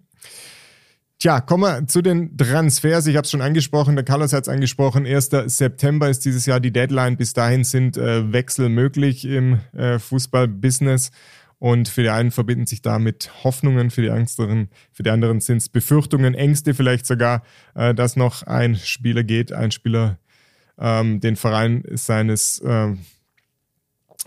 [1.24, 3.06] Tja, kommen wir zu den Transfers.
[3.06, 5.06] Ich habe es schon angesprochen, der Carlos hat es angesprochen.
[5.06, 5.30] 1.
[5.46, 7.16] September ist dieses Jahr die Deadline.
[7.16, 11.12] Bis dahin sind äh, Wechsel möglich im äh, Fußballbusiness.
[11.58, 15.62] Und für die einen verbinden sich damit Hoffnungen, für die anderen, für die anderen sind
[15.62, 17.42] es Befürchtungen, Ängste vielleicht sogar,
[17.74, 20.18] äh, dass noch ein Spieler geht, ein Spieler
[20.78, 22.92] ähm, den Verein seines äh,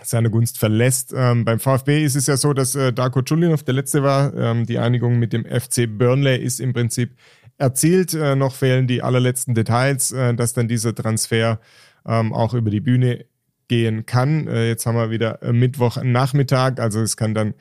[0.04, 1.14] seine Gunst verlässt.
[1.16, 4.34] Ähm, beim VfB ist es ja so, dass äh, Darko Chulinov der letzte war.
[4.36, 7.16] Ähm, die Einigung mit dem FC Burnley ist im Prinzip
[7.58, 8.14] erzielt.
[8.14, 11.60] Äh, noch fehlen die allerletzten Details, äh, dass dann dieser Transfer
[12.06, 13.26] ähm, auch über die Bühne
[13.68, 14.48] gehen kann.
[14.48, 17.54] Äh, jetzt haben wir wieder äh, Mittwochnachmittag, also es kann dann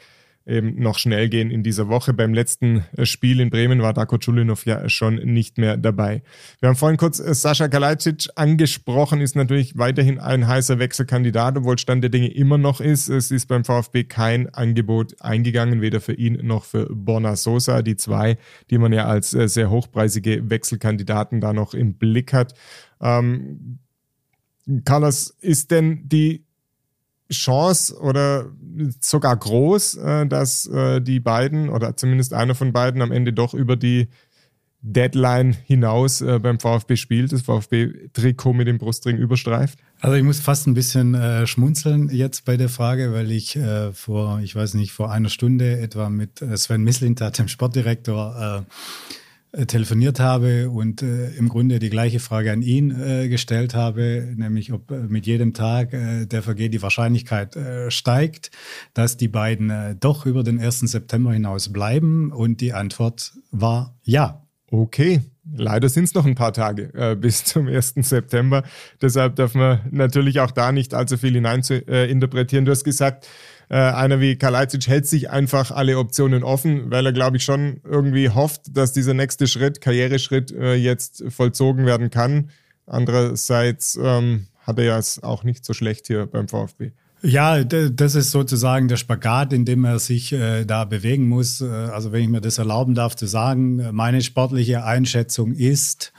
[0.46, 2.12] eben noch schnell gehen in dieser Woche.
[2.12, 6.22] Beim letzten äh, Spiel in Bremen war Darko Chulinov ja schon nicht mehr dabei.
[6.60, 11.78] Wir haben vorhin kurz äh, Sascha Kalajdzic angesprochen, ist natürlich weiterhin ein heißer Wechselkandidat, obwohl
[11.78, 13.08] Stand der Dinge immer noch ist.
[13.08, 17.96] Es ist beim VfB kein Angebot eingegangen, weder für ihn noch für Borna Sosa, die
[17.96, 18.38] zwei,
[18.70, 22.54] die man ja als äh, sehr hochpreisige Wechselkandidaten da noch im Blick hat.
[23.00, 23.80] Ähm,
[24.84, 26.45] Carlos, ist denn die
[27.30, 28.46] Chance oder
[29.00, 33.54] sogar groß, äh, dass äh, die beiden oder zumindest einer von beiden am Ende doch
[33.54, 34.08] über die
[34.82, 39.78] Deadline hinaus äh, beim VfB spielt, das VfB-Trikot mit dem Brustring überstreift?
[40.00, 43.92] Also ich muss fast ein bisschen äh, schmunzeln jetzt bei der Frage, weil ich äh,
[43.92, 48.72] vor, ich weiß nicht, vor einer Stunde etwa mit Sven Mislintat, dem Sportdirektor, äh,
[49.64, 54.72] telefoniert habe und äh, im Grunde die gleiche Frage an ihn äh, gestellt habe, nämlich
[54.72, 58.50] ob äh, mit jedem Tag, äh, der vergeht, die Wahrscheinlichkeit äh, steigt,
[58.92, 60.80] dass die beiden doch über den 1.
[60.80, 62.32] September hinaus bleiben.
[62.32, 64.42] Und die Antwort war ja.
[64.70, 65.22] Okay.
[65.54, 67.94] Leider sind es noch ein paar Tage äh, bis zum 1.
[68.00, 68.64] September.
[69.00, 72.64] Deshalb darf man natürlich auch da nicht allzu viel hinein zu, äh, interpretieren.
[72.64, 73.28] Du hast gesagt,
[73.68, 77.80] äh, einer wie Kalajdzic hält sich einfach alle Optionen offen, weil er, glaube ich, schon
[77.84, 82.50] irgendwie hofft, dass dieser nächste Schritt, Karriereschritt, äh, jetzt vollzogen werden kann.
[82.86, 86.92] Andererseits ähm, hat er ja es auch nicht so schlecht hier beim VfB.
[87.22, 91.60] Ja, das ist sozusagen der Spagat, in dem er sich äh, da bewegen muss.
[91.60, 96.12] Äh, also wenn ich mir das erlauben darf zu sagen, meine sportliche Einschätzung ist,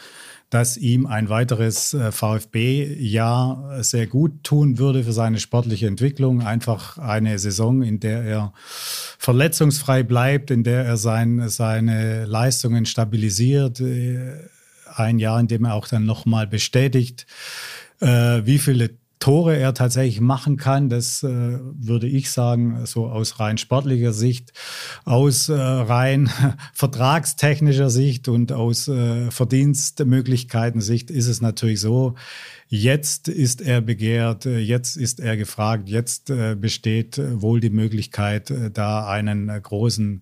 [0.50, 6.42] dass ihm ein weiteres äh, VfB-Jahr sehr gut tun würde für seine sportliche Entwicklung.
[6.42, 8.54] Einfach eine Saison, in der er
[9.18, 13.82] verletzungsfrei bleibt, in der er sein, seine Leistungen stabilisiert.
[13.82, 14.48] Äh,
[14.96, 17.28] ein Jahr, in dem er auch dann nochmal bestätigt,
[18.00, 23.40] äh, wie viele Tore er tatsächlich machen kann, das äh, würde ich sagen, so aus
[23.40, 24.54] rein sportlicher Sicht,
[25.06, 26.30] aus äh, rein
[26.74, 32.16] vertragstechnischer Sicht und aus äh, Verdienstmöglichkeiten Sicht ist es natürlich so,
[32.68, 38.52] jetzt ist er begehrt, äh, jetzt ist er gefragt, jetzt äh, besteht wohl die Möglichkeit,
[38.52, 40.22] äh, da einen großen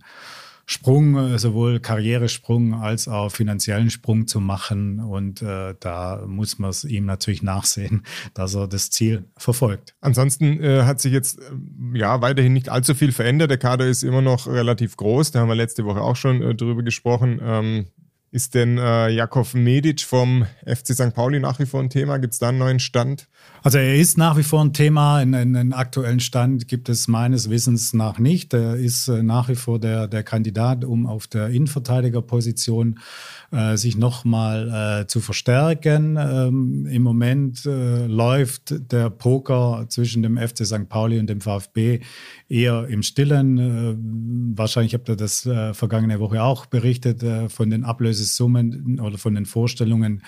[0.65, 4.99] Sprung, äh, sowohl Karrieresprung als auch finanziellen Sprung zu machen.
[4.99, 9.95] Und äh, da muss man es ihm natürlich nachsehen, dass er das Ziel verfolgt.
[10.01, 13.51] Ansonsten äh, hat sich jetzt äh, ja weiterhin nicht allzu viel verändert.
[13.51, 15.31] Der Kader ist immer noch relativ groß.
[15.31, 17.39] Da haben wir letzte Woche auch schon äh, drüber gesprochen.
[17.43, 17.85] Ähm,
[18.35, 21.13] ist denn äh, Jakov Medic vom FC St.
[21.13, 22.17] Pauli nach wie vor ein Thema?
[22.17, 23.29] Gibt es da einen neuen Stand?
[23.63, 25.15] Also er ist nach wie vor ein Thema.
[25.15, 28.53] Einen, aktuellen Stand gibt es meines Wissens nach nicht.
[28.53, 32.99] Er ist äh, nach wie vor der, der Kandidat, um auf der Innenverteidigerposition
[33.55, 36.17] äh, sich nochmal äh, zu verstärken.
[36.19, 40.89] Ähm, Im Moment äh, läuft der Poker zwischen dem FC St.
[40.89, 42.01] Pauli und dem VfB
[42.49, 43.57] eher im Stillen.
[43.57, 43.95] Äh,
[44.57, 49.45] wahrscheinlich habt ihr das äh, vergangene Woche auch berichtet von den Ablösesummen oder von den
[49.45, 50.23] Vorstellungen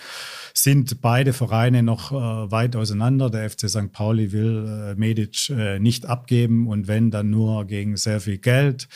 [0.57, 3.29] sind beide Vereine noch äh, weit auseinander.
[3.29, 3.91] Der FC St.
[3.91, 8.87] Pauli will äh, Medic äh, nicht abgeben und wenn, dann nur gegen sehr viel Geld.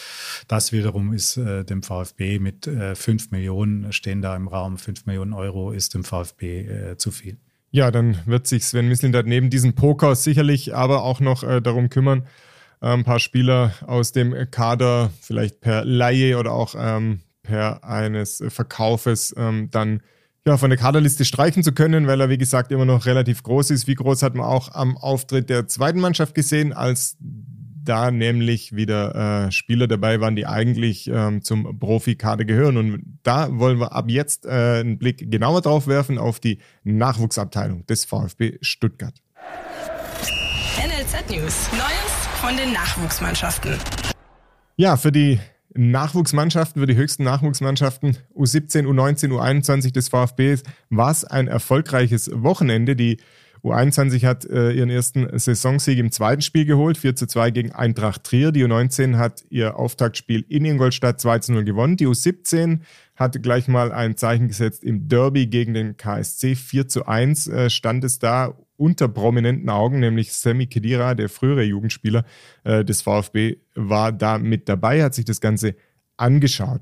[0.48, 5.06] Das wiederum ist äh, dem VfB mit äh, 5 Millionen, stehen da im Raum, 5
[5.06, 7.38] Millionen Euro ist dem VfB äh, zu viel.
[7.70, 11.90] Ja, dann wird sich Sven Mislindert neben diesem Poker sicherlich aber auch noch äh, darum
[11.90, 12.28] kümmern,
[12.80, 19.36] ein paar Spieler aus dem Kader vielleicht per Laie oder auch ähm, per eines Verkaufes
[19.38, 20.02] ähm, dann
[20.48, 23.70] ja, von der Kaderliste streichen zu können, weil er, wie gesagt, immer noch relativ groß
[23.70, 23.88] ist.
[23.88, 27.18] Wie groß hat man auch am Auftritt der zweiten Mannschaft gesehen, als
[27.84, 32.78] da nämlich wieder äh, Spieler dabei waren, die eigentlich ähm, zum Profikader gehören.
[32.78, 37.86] Und da wollen wir ab jetzt äh, einen Blick genauer drauf werfen auf die Nachwuchsabteilung
[37.86, 39.16] des VfB Stuttgart.
[40.78, 41.70] NLZ News.
[41.72, 43.78] Neues von den Nachwuchsmannschaften.
[44.78, 45.40] Ja, für die
[45.74, 50.58] Nachwuchsmannschaften, für die höchsten Nachwuchsmannschaften U17, U19, U21 des VfB
[50.90, 52.96] war es ein erfolgreiches Wochenende.
[52.96, 53.18] Die
[53.64, 58.24] U21 hat äh, ihren ersten Saisonsieg im zweiten Spiel geholt, 4 zu 2 gegen Eintracht
[58.24, 58.52] Trier.
[58.52, 61.96] Die U19 hat ihr Auftaktspiel in Ingolstadt 2 zu 0 gewonnen.
[61.96, 62.80] Die U17
[63.16, 66.56] hat gleich mal ein Zeichen gesetzt im Derby gegen den KSC.
[66.56, 71.62] 4 zu 1 äh, stand es da unter prominenten Augen, nämlich Sammy Kedira, der frühere
[71.62, 72.26] Jugendspieler
[72.64, 75.76] äh, des VfB, war da mit dabei, hat sich das Ganze
[76.18, 76.82] angeschaut.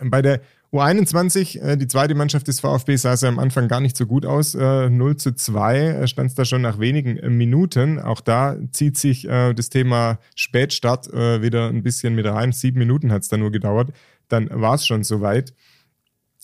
[0.00, 0.40] Bei der
[0.72, 4.04] U21, äh, die zweite Mannschaft des VfB, sah es ja am Anfang gar nicht so
[4.04, 4.56] gut aus.
[4.56, 8.00] Äh, 0 zu 2 stand es da schon nach wenigen äh, Minuten.
[8.00, 12.50] Auch da zieht sich äh, das Thema Spätstart äh, wieder ein bisschen mit rein.
[12.50, 13.92] Sieben Minuten hat es da nur gedauert.
[14.26, 15.54] Dann war es schon soweit.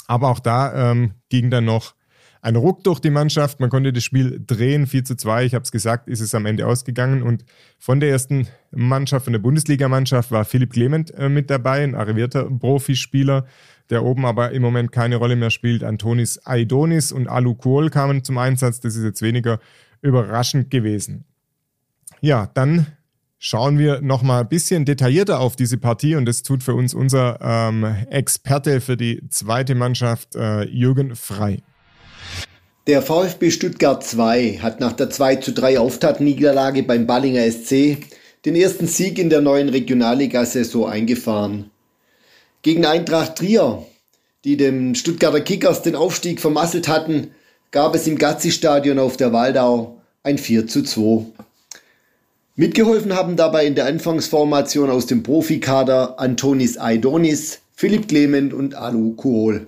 [0.07, 1.95] Aber auch da ähm, ging dann noch
[2.41, 3.61] ein Ruck durch die Mannschaft.
[3.61, 5.45] Man konnte das Spiel drehen, 4 zu 2.
[5.45, 7.23] Ich habe es gesagt, ist es am Ende ausgegangen.
[7.23, 7.45] Und
[7.79, 12.45] von der ersten Mannschaft, von der Bundesligamannschaft, war Philipp Clement äh, mit dabei, ein arrivierter
[12.45, 13.47] Profispieler
[13.91, 15.83] der oben aber im Moment keine Rolle mehr spielt.
[15.83, 18.81] Antonis Aidonis und Alu Kuol kamen zum Einsatz.
[18.81, 19.61] Das ist jetzt weniger
[20.03, 21.25] überraschend gewesen.
[22.21, 22.87] Ja, dann
[23.39, 27.39] schauen wir nochmal ein bisschen detaillierter auf diese Partie und das tut für uns unser
[27.41, 31.63] ähm, Experte für die zweite Mannschaft, äh, Jürgen Frei.
[32.89, 37.99] Der VfB Stuttgart 2 hat nach der 2 zu 3 Auftaktniederlage beim Ballinger SC
[38.47, 41.71] den ersten Sieg in der neuen Regionalliga-Saison eingefahren.
[42.63, 43.85] Gegen Eintracht Trier,
[44.47, 47.33] die dem Stuttgarter Kickers den Aufstieg vermasselt hatten,
[47.73, 51.27] gab es im Gazzi-Stadion auf der Waldau ein 4 zu 2.
[52.57, 59.13] Mitgeholfen haben dabei in der Anfangsformation aus dem Profikader Antonis Aidonis, Philipp Clement und Alu
[59.13, 59.67] Kuol.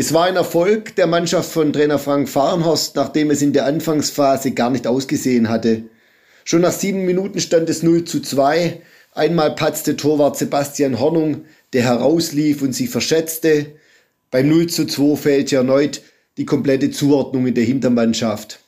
[0.00, 4.52] Es war ein Erfolg der Mannschaft von Trainer Frank Fahrenhorst, nachdem es in der Anfangsphase
[4.52, 5.82] gar nicht ausgesehen hatte.
[6.44, 8.80] Schon nach sieben Minuten stand es 0 zu 2
[9.12, 13.74] Einmal patzte Torwart Sebastian Hornung, der herauslief und sich verschätzte.
[14.30, 16.00] Beim 0 zu 2 fehlte erneut
[16.36, 18.60] die komplette Zuordnung in der Hintermannschaft.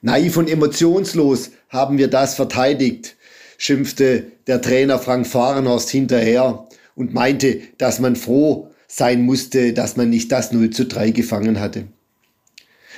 [0.00, 3.14] Naiv und emotionslos haben wir das verteidigt,
[3.58, 10.10] schimpfte der Trainer Frank Fahrenhorst hinterher und meinte, dass man froh sein musste, dass man
[10.10, 11.84] nicht das 0 zu 3 gefangen hatte.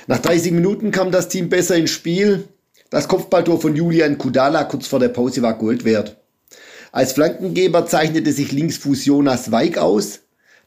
[0.07, 2.49] Nach 30 Minuten kam das Team besser ins Spiel.
[2.89, 6.17] Das Kopfballtor von Julian Kudala kurz vor der Pause war Gold wert.
[6.91, 10.19] Als Flankengeber zeichnete sich Linksfuß Jonas Weig aus.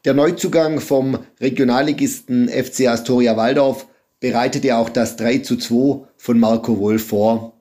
[0.03, 3.85] Der Neuzugang vom Regionalligisten FC Astoria Waldorf
[4.19, 7.53] bereitete auch das 3 zu 2 von Marco Wolf vor.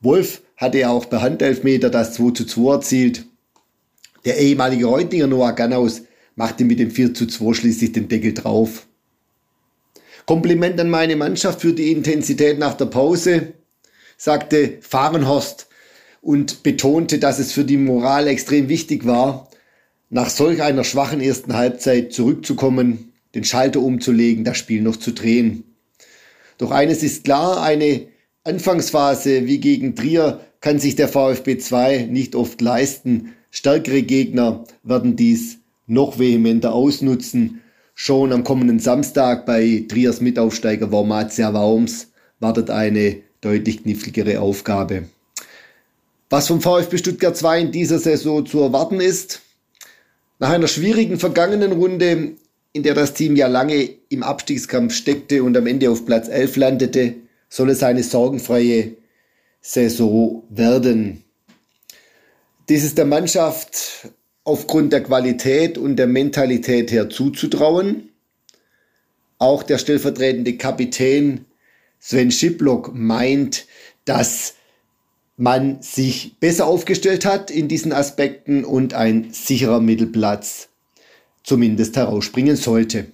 [0.00, 3.26] Wolf hatte auch per Handelfmeter das 2 zu 2 erzielt.
[4.24, 6.02] Der ehemalige Reutinger Noah Gannaus
[6.34, 8.86] machte mit dem 4 zu 2 schließlich den Deckel drauf.
[10.26, 13.54] Kompliment an meine Mannschaft für die Intensität nach der Pause,
[14.16, 15.68] sagte Fahrenhorst
[16.20, 19.48] und betonte, dass es für die Moral extrem wichtig war,
[20.10, 25.64] nach solch einer schwachen ersten Halbzeit zurückzukommen, den Schalter umzulegen, das Spiel noch zu drehen.
[26.58, 28.06] Doch eines ist klar, eine
[28.44, 33.32] Anfangsphase wie gegen Trier kann sich der VfB 2 nicht oft leisten.
[33.50, 35.58] Stärkere Gegner werden dies
[35.92, 37.60] noch vehementer ausnutzen.
[37.94, 42.08] Schon am kommenden Samstag bei Triers Mitaufsteiger Wormatia Worms
[42.40, 45.04] wartet eine deutlich kniffligere Aufgabe.
[46.30, 49.42] Was vom VfB Stuttgart 2 in dieser Saison zu erwarten ist,
[50.38, 52.32] nach einer schwierigen vergangenen Runde,
[52.72, 56.56] in der das Team ja lange im Abstiegskampf steckte und am Ende auf Platz 11
[56.56, 57.14] landete,
[57.50, 58.96] soll es eine sorgenfreie
[59.60, 61.22] Saison werden.
[62.68, 64.10] Dies ist der Mannschaft
[64.44, 68.10] aufgrund der Qualität und der Mentalität her zuzutrauen.
[69.38, 71.46] Auch der stellvertretende Kapitän
[71.98, 73.66] Sven Schiplock meint,
[74.04, 74.54] dass
[75.36, 80.68] man sich besser aufgestellt hat in diesen Aspekten und ein sicherer Mittelplatz
[81.44, 83.06] zumindest herausspringen sollte.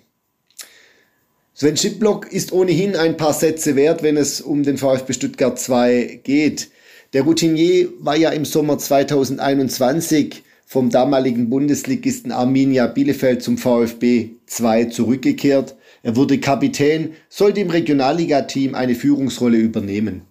[1.54, 6.20] Sven Schiplock ist ohnehin ein paar Sätze wert, wenn es um den VfB Stuttgart 2
[6.22, 6.70] geht.
[7.14, 14.84] Der Routinier war ja im Sommer 2021 vom damaligen Bundesligisten Arminia Bielefeld zum VfB 2
[14.84, 15.74] zurückgekehrt.
[16.02, 20.22] Er wurde Kapitän, sollte im Regionalligateam eine Führungsrolle übernehmen.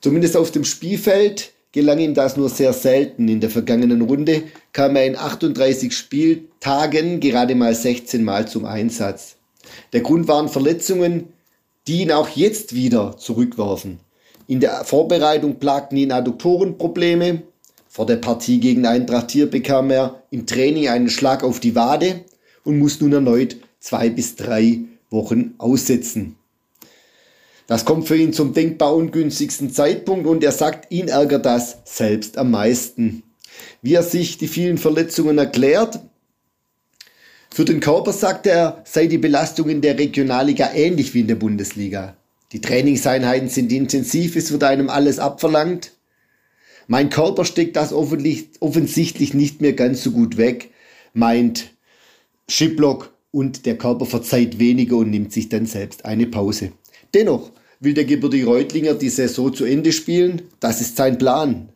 [0.00, 3.28] Zumindest auf dem Spielfeld gelang ihm das nur sehr selten.
[3.28, 9.36] In der vergangenen Runde kam er in 38 Spieltagen gerade mal 16 Mal zum Einsatz.
[9.92, 11.28] Der Grund waren Verletzungen,
[11.86, 14.00] die ihn auch jetzt wieder zurückwarfen.
[14.46, 17.42] In der Vorbereitung plagten ihn Adduktorenprobleme.
[17.96, 22.26] Vor der Partie gegen Eintracht Trier bekam er im Training einen Schlag auf die Wade
[22.62, 26.36] und muss nun erneut zwei bis drei Wochen aussetzen.
[27.66, 32.36] Das kommt für ihn zum denkbar ungünstigsten Zeitpunkt und er sagt, ihn ärgert das selbst
[32.36, 33.22] am meisten.
[33.80, 35.98] Wie er sich die vielen Verletzungen erklärt,
[37.50, 41.36] für den Körper, sagt er, sei die Belastung in der Regionalliga ähnlich wie in der
[41.36, 42.14] Bundesliga.
[42.52, 45.95] Die Trainingseinheiten sind intensiv, es wird einem alles abverlangt.
[46.88, 50.70] Mein Körper steckt das offensichtlich nicht mehr ganz so gut weg,
[51.14, 51.72] meint
[52.48, 56.72] Schiplock und der Körper verzeiht weniger und nimmt sich dann selbst eine Pause.
[57.12, 61.70] Dennoch will der gebürtige Reutlinger die Saison zu Ende spielen, das ist sein Plan.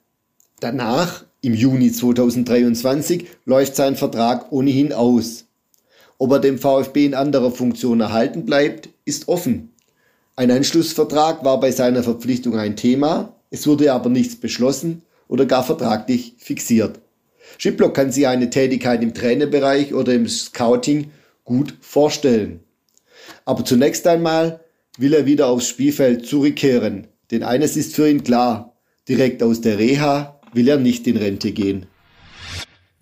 [0.61, 5.47] Danach, im Juni 2023, läuft sein Vertrag ohnehin aus.
[6.19, 9.71] Ob er dem VfB in anderer Funktion erhalten bleibt, ist offen.
[10.37, 15.65] Ein Anschlussvertrag war bei seiner Verpflichtung ein Thema, es wurde aber nichts beschlossen oder gar
[15.65, 17.01] vertraglich fixiert.
[17.59, 21.11] Schiplock kann sich eine Tätigkeit im Trainerbereich oder im Scouting
[21.45, 22.61] gut vorstellen.
[23.45, 24.61] Aber zunächst einmal
[24.99, 28.77] will er wieder aufs Spielfeld zurückkehren, denn eines ist für ihn klar,
[29.09, 31.87] direkt aus der Reha will er nicht in Rente gehen.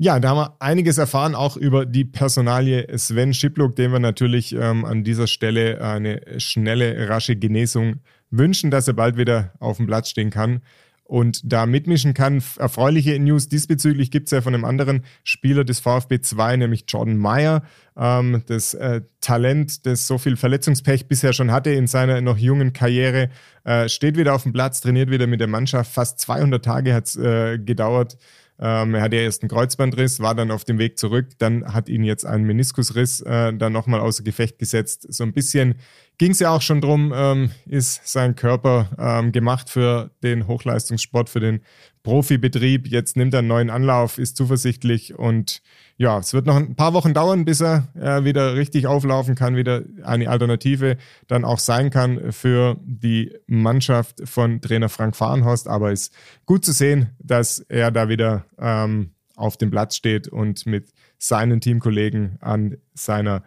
[0.00, 4.54] Ja, da haben wir einiges erfahren, auch über die Personalie Sven Schiplock, dem wir natürlich
[4.54, 7.96] ähm, an dieser Stelle eine schnelle, rasche Genesung
[8.30, 10.60] wünschen, dass er bald wieder auf dem Platz stehen kann
[11.08, 12.42] und da mitmischen kann.
[12.58, 17.16] Erfreuliche News diesbezüglich gibt es ja von einem anderen Spieler des VfB 2, nämlich Jordan
[17.16, 17.62] Meyer.
[17.96, 22.74] Ähm, das äh, Talent, das so viel Verletzungspech bisher schon hatte in seiner noch jungen
[22.74, 23.30] Karriere,
[23.64, 25.92] äh, steht wieder auf dem Platz, trainiert wieder mit der Mannschaft.
[25.92, 28.18] Fast 200 Tage hat es äh, gedauert
[28.60, 31.88] ähm, er hatte ja erst einen Kreuzbandriss, war dann auf dem Weg zurück, dann hat
[31.88, 35.06] ihn jetzt ein Meniskusriss äh, dann nochmal außer Gefecht gesetzt.
[35.08, 35.76] So ein bisschen
[36.18, 41.30] ging es ja auch schon drum, ähm, ist sein Körper ähm, gemacht für den Hochleistungssport,
[41.30, 41.60] für den
[42.02, 42.88] Profibetrieb.
[42.88, 45.62] Jetzt nimmt er einen neuen Anlauf, ist zuversichtlich und
[46.00, 49.56] ja, es wird noch ein paar Wochen dauern, bis er äh, wieder richtig auflaufen kann,
[49.56, 50.96] wieder eine Alternative
[51.26, 55.66] dann auch sein kann für die Mannschaft von Trainer Frank Fahrenhorst.
[55.66, 56.14] Aber es ist
[56.46, 61.60] gut zu sehen, dass er da wieder ähm, auf dem Platz steht und mit seinen
[61.60, 63.42] Teamkollegen an seiner,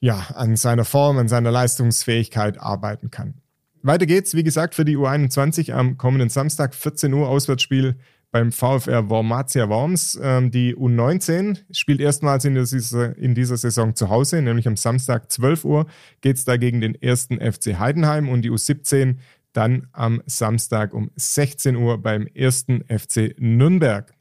[0.00, 3.34] ja, an seiner Form, an seiner Leistungsfähigkeit arbeiten kann.
[3.82, 7.96] Weiter geht's, wie gesagt, für die U21 am kommenden Samstag, 14 Uhr Auswärtsspiel
[8.30, 10.18] beim VfR Wormatia Worms.
[10.22, 15.30] Ähm, die U19 spielt erstmals in dieser, in dieser Saison zu Hause, nämlich am Samstag
[15.30, 15.86] 12 Uhr
[16.20, 19.16] geht es da gegen den ersten FC Heidenheim und die U17
[19.52, 24.14] dann am Samstag um 16 Uhr beim ersten FC Nürnberg.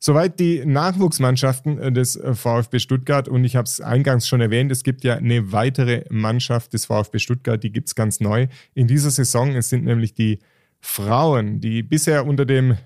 [0.00, 4.70] Soweit die Nachwuchsmannschaften äh, des äh, VfB Stuttgart und ich habe es eingangs schon erwähnt,
[4.70, 8.86] es gibt ja eine weitere Mannschaft des VfB Stuttgart, die gibt es ganz neu in
[8.86, 9.56] dieser Saison.
[9.56, 10.38] Es sind nämlich die
[10.80, 12.76] Frauen, die bisher unter dem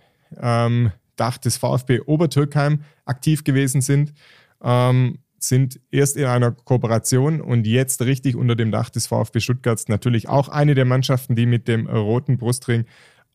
[0.41, 4.13] ähm, Dach des VfB Obertürkheim aktiv gewesen sind,
[4.63, 9.89] ähm, sind erst in einer Kooperation und jetzt richtig unter dem Dach des VfB Stuttgarts
[9.89, 12.85] natürlich auch eine der Mannschaften, die mit dem roten Brustring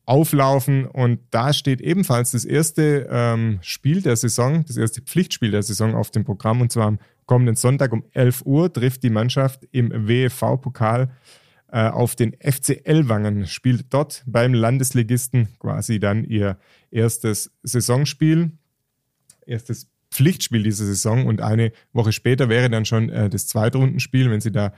[0.06, 0.86] auflaufen.
[0.86, 5.94] Und da steht ebenfalls das erste ähm, Spiel der Saison, das erste Pflichtspiel der Saison
[5.94, 6.62] auf dem Programm.
[6.62, 11.10] Und zwar am kommenden Sonntag um 11 Uhr trifft die Mannschaft im WFV-Pokal
[11.76, 16.58] auf den FC Ellwangen, spielt dort beim Landesligisten quasi dann ihr
[16.90, 18.52] erstes Saisonspiel,
[19.46, 24.40] erstes Pflichtspiel dieser Saison und eine Woche später wäre dann schon äh, das Zweitrundenspiel, wenn
[24.40, 24.72] sie da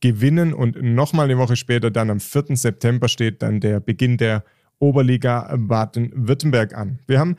[0.00, 2.56] gewinnen und nochmal eine Woche später, dann am 4.
[2.56, 4.44] September steht dann der Beginn der
[4.78, 6.98] Oberliga Baden-Württemberg an.
[7.06, 7.36] Wir haben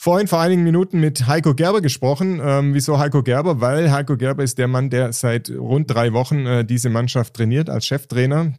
[0.00, 2.40] vorhin vor einigen Minuten mit Heiko Gerber gesprochen.
[2.42, 3.60] Ähm, wieso Heiko Gerber?
[3.60, 7.68] Weil Heiko Gerber ist der Mann, der seit rund drei Wochen äh, diese Mannschaft trainiert
[7.68, 8.54] als Cheftrainer.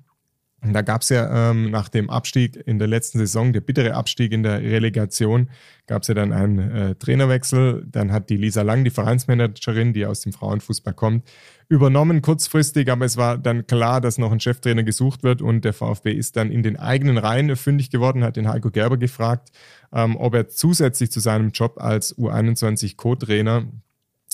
[0.64, 4.32] Da gab es ja ähm, nach dem Abstieg in der letzten Saison, der bittere Abstieg
[4.32, 5.50] in der Relegation,
[5.88, 7.88] gab es ja dann einen äh, Trainerwechsel.
[7.90, 11.28] Dann hat die Lisa Lang, die Vereinsmanagerin, die aus dem Frauenfußball kommt,
[11.68, 12.92] übernommen kurzfristig.
[12.92, 16.38] Aber es war dann klar, dass noch ein Cheftrainer gesucht wird und der VfB ist
[16.38, 19.50] dann in den eigenen Reihen fündig geworden, hat den Heiko Gerber gefragt,
[19.92, 23.66] ähm, ob er zusätzlich zu seinem Job als U21 Co-Trainer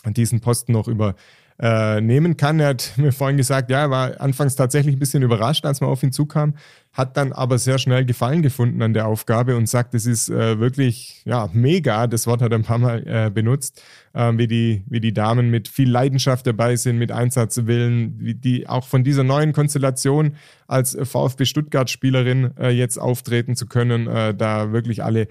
[0.05, 1.15] diesen Posten noch über
[1.59, 2.59] äh, nehmen kann.
[2.59, 5.89] Er hat mir vorhin gesagt, ja, er war anfangs tatsächlich ein bisschen überrascht, als man
[5.89, 6.55] auf ihn zukam,
[6.93, 10.59] hat dann aber sehr schnell Gefallen gefunden an der Aufgabe und sagt, es ist äh,
[10.59, 12.07] wirklich ja mega.
[12.07, 13.81] Das Wort hat er ein paar Mal äh, benutzt,
[14.13, 18.67] äh, wie die wie die Damen mit viel Leidenschaft dabei sind, mit Einsatzwillen, wie die
[18.67, 20.35] auch von dieser neuen Konstellation
[20.67, 25.27] als VfB Stuttgart Spielerin äh, jetzt auftreten zu können, äh, da wirklich alle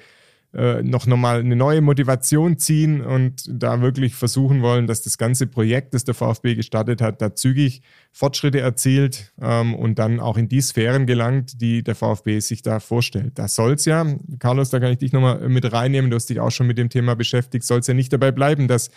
[0.55, 5.47] äh, noch nochmal eine neue Motivation ziehen und da wirklich versuchen wollen, dass das ganze
[5.47, 7.83] Projekt, das der VfB gestartet hat, da zügig
[8.13, 12.81] Fortschritte erzielt ähm, und dann auch in die Sphären gelangt, die der VfB sich da
[12.81, 13.39] vorstellt.
[13.39, 14.07] Da soll es ja,
[14.39, 16.89] Carlos, da kann ich dich nochmal mit reinnehmen, du hast dich auch schon mit dem
[16.89, 18.91] Thema beschäftigt, soll es ja nicht dabei bleiben, dass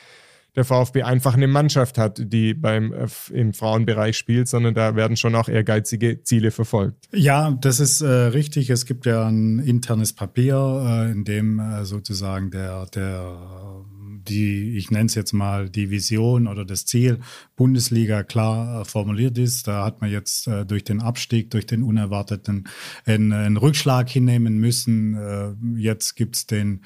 [0.59, 5.15] der VfB einfach eine Mannschaft hat, die beim äh, im Frauenbereich spielt, sondern da werden
[5.15, 7.07] schon auch ehrgeizige Ziele verfolgt.
[7.13, 8.69] Ja, das ist äh, richtig.
[8.69, 13.85] Es gibt ja ein internes Papier, äh, in dem äh, sozusagen der der
[14.27, 17.19] die, ich nenne es jetzt mal, die Vision oder das Ziel
[17.55, 19.67] Bundesliga klar äh, formuliert ist.
[19.67, 22.67] Da hat man jetzt äh, durch den Abstieg, durch den unerwarteten
[23.05, 25.15] einen, einen Rückschlag hinnehmen müssen.
[25.15, 26.81] Äh, jetzt gibt's den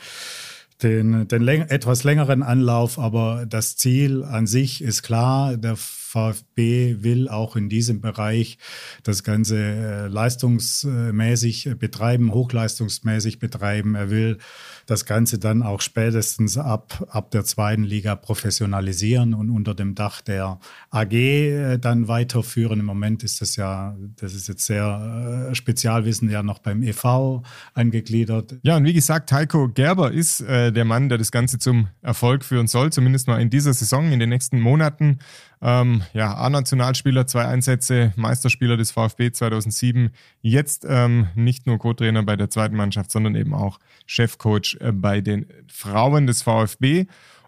[0.84, 5.58] den, den läng etwas längeren Anlauf, aber das Ziel an sich ist klar.
[5.58, 8.58] Der VfB will auch in diesem Bereich
[9.04, 13.96] das Ganze äh, leistungsmäßig betreiben, hochleistungsmäßig betreiben.
[13.96, 14.38] Er will
[14.86, 20.22] das Ganze dann auch spätestens ab, ab der zweiten Liga professionalisieren und unter dem Dach
[20.22, 20.60] der
[20.90, 22.80] AG äh, dann weiterführen.
[22.80, 27.42] Im Moment ist das ja, das ist jetzt sehr äh, Spezialwissen ja noch beim EV
[27.74, 28.56] angegliedert.
[28.64, 32.44] Ja, und wie gesagt, Heiko Gerber ist äh, der Mann, der das Ganze zum Erfolg
[32.44, 35.20] führen soll, zumindest mal in dieser Saison, in den nächsten Monaten.
[35.64, 40.12] Ähm, ja, A-Nationalspieler, zwei Einsätze, Meisterspieler des VfB 2007.
[40.42, 45.22] Jetzt ähm, nicht nur Co-Trainer bei der zweiten Mannschaft, sondern eben auch Chefcoach äh, bei
[45.22, 47.06] den Frauen des VfB.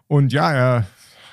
[0.08, 0.86] Und ja, er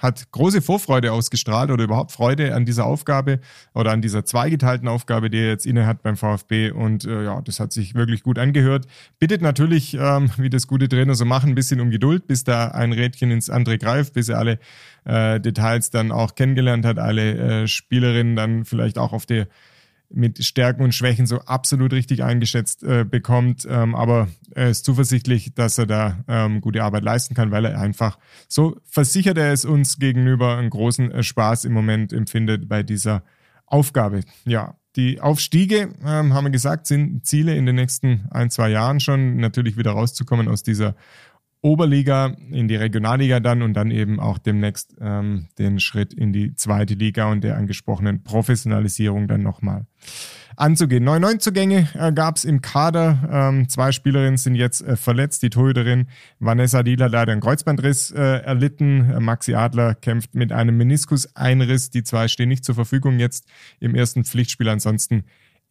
[0.04, 3.40] hat große Vorfreude ausgestrahlt oder überhaupt Freude an dieser Aufgabe
[3.74, 6.72] oder an dieser zweigeteilten Aufgabe, die er jetzt inne hat beim VfB.
[6.72, 8.86] Und äh, ja, das hat sich wirklich gut angehört.
[9.18, 12.68] Bittet natürlich, ähm, wie das gute Trainer so machen, ein bisschen um Geduld, bis da
[12.68, 14.60] ein Rädchen ins andere greift, bis er alle
[15.06, 19.48] äh, Details dann auch kennengelernt hat, alle äh, Spielerinnen dann vielleicht auch auf der
[20.14, 23.68] mit Stärken und Schwächen so absolut richtig eingeschätzt äh, bekommt.
[23.70, 27.80] Ähm, aber er ist zuversichtlich, dass er da ähm, gute Arbeit leisten kann, weil er
[27.80, 32.84] einfach, so versichert er es uns gegenüber, einen großen äh, Spaß im Moment empfindet bei
[32.84, 33.24] dieser
[33.66, 34.22] Aufgabe.
[34.46, 39.00] Ja, die Aufstiege, ähm, haben wir gesagt, sind Ziele in den nächsten ein, zwei Jahren
[39.00, 40.96] schon, natürlich wieder rauszukommen aus dieser
[41.64, 46.56] Oberliga in die Regionalliga dann und dann eben auch demnächst ähm, den Schritt in die
[46.56, 49.86] zweite Liga und der angesprochenen Professionalisierung dann nochmal
[50.58, 51.06] anzugehen.
[51.06, 53.30] Neue Neuzugänge äh, gab es im Kader.
[53.32, 55.42] Ähm, zwei Spielerinnen sind jetzt äh, verletzt.
[55.42, 56.08] Die Torhüterin
[56.40, 59.10] Vanessa Dieler leider einen Kreuzbandriss äh, erlitten.
[59.10, 61.92] Äh, Maxi Adler kämpft mit einem Meniskuseinriss.
[61.92, 63.48] Die zwei stehen nicht zur Verfügung jetzt
[63.80, 64.70] im ersten Pflichtspiel.
[64.70, 65.24] Ansonsten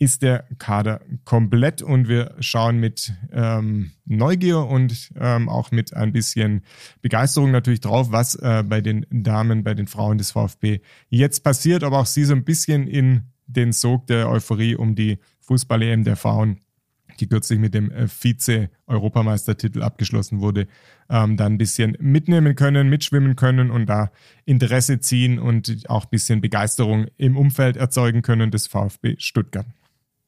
[0.02, 6.10] ist der Kader komplett und wir schauen mit ähm, Neugier und ähm, auch mit ein
[6.12, 6.62] bisschen
[7.02, 11.84] Begeisterung natürlich drauf, was äh, bei den Damen, bei den Frauen des VfB jetzt passiert,
[11.84, 16.16] aber auch sie so ein bisschen in den Sog der Euphorie um die Fußball-EM der
[16.16, 16.58] Frauen,
[17.20, 20.66] die kürzlich mit dem äh, Vize-Europameistertitel abgeschlossen wurde,
[21.10, 24.10] ähm, dann ein bisschen mitnehmen können, mitschwimmen können und da
[24.46, 29.66] Interesse ziehen und auch ein bisschen Begeisterung im Umfeld erzeugen können des VfB Stuttgart.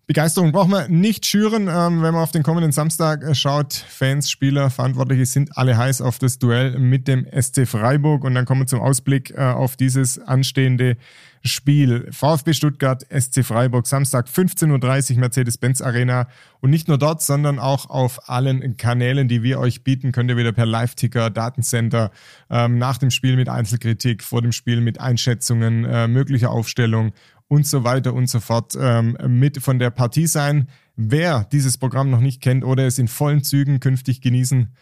[0.07, 3.73] Begeisterung braucht man nicht schüren, ähm, wenn man auf den kommenden Samstag äh, schaut.
[3.73, 8.23] Fans, Spieler, Verantwortliche sind alle heiß auf das Duell mit dem SC Freiburg.
[8.25, 10.99] Und dann kommen wir zum Ausblick äh, auf dieses anstehende
[11.43, 12.09] Spiel.
[12.11, 16.29] VfB Stuttgart, SC Freiburg, Samstag 15.30 Uhr Mercedes-Benz Arena.
[16.61, 20.37] Und nicht nur dort, sondern auch auf allen Kanälen, die wir euch bieten, könnt ihr
[20.37, 22.11] wieder per Live-Ticker, Datencenter,
[22.51, 27.13] ähm, nach dem Spiel mit Einzelkritik, vor dem Spiel mit Einschätzungen, äh, möglicher Aufstellung
[27.49, 30.69] und so weiter und so fort ähm, mit von der Partie sein.
[30.97, 34.73] Wer dieses Programm noch nicht kennt oder es in vollen Zügen künftig genießen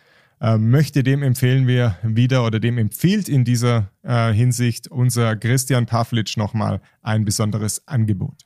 [0.40, 5.86] äh, möchte, dem empfehlen wir wieder oder dem empfiehlt in dieser äh, Hinsicht unser Christian
[5.86, 8.42] Pavlic nochmal ein besonderes Angebot.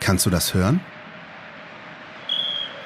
[0.00, 0.80] Kannst du das hören?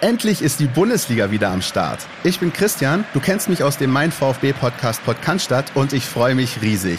[0.01, 2.01] Endlich ist die Bundesliga wieder am Start.
[2.24, 6.35] Ich bin Christian, du kennst mich aus dem Mein VfB Podcast Podcast und ich freue
[6.35, 6.99] mich riesig.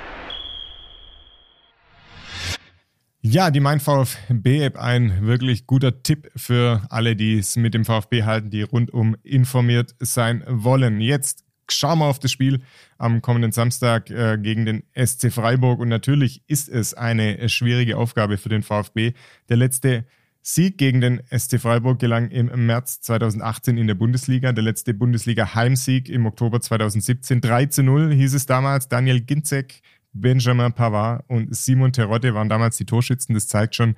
[3.23, 8.23] Ja, die Mein VfB-App ein wirklich guter Tipp für alle, die es mit dem VfB
[8.23, 10.99] halten, die rundum informiert sein wollen.
[10.99, 12.61] Jetzt schauen wir auf das Spiel
[12.97, 15.79] am kommenden Samstag äh, gegen den SC Freiburg.
[15.79, 19.13] Und natürlich ist es eine schwierige Aufgabe für den VfB.
[19.49, 20.05] Der letzte
[20.41, 24.51] Sieg gegen den SC Freiburg gelang im März 2018 in der Bundesliga.
[24.51, 27.39] Der letzte Bundesliga-Heimsieg im Oktober 2017.
[27.39, 28.87] 3 zu 0 hieß es damals.
[28.89, 33.33] Daniel Ginzek Benjamin Pavard und Simon Terodde waren damals die Torschützen.
[33.33, 33.95] Das zeigt schon,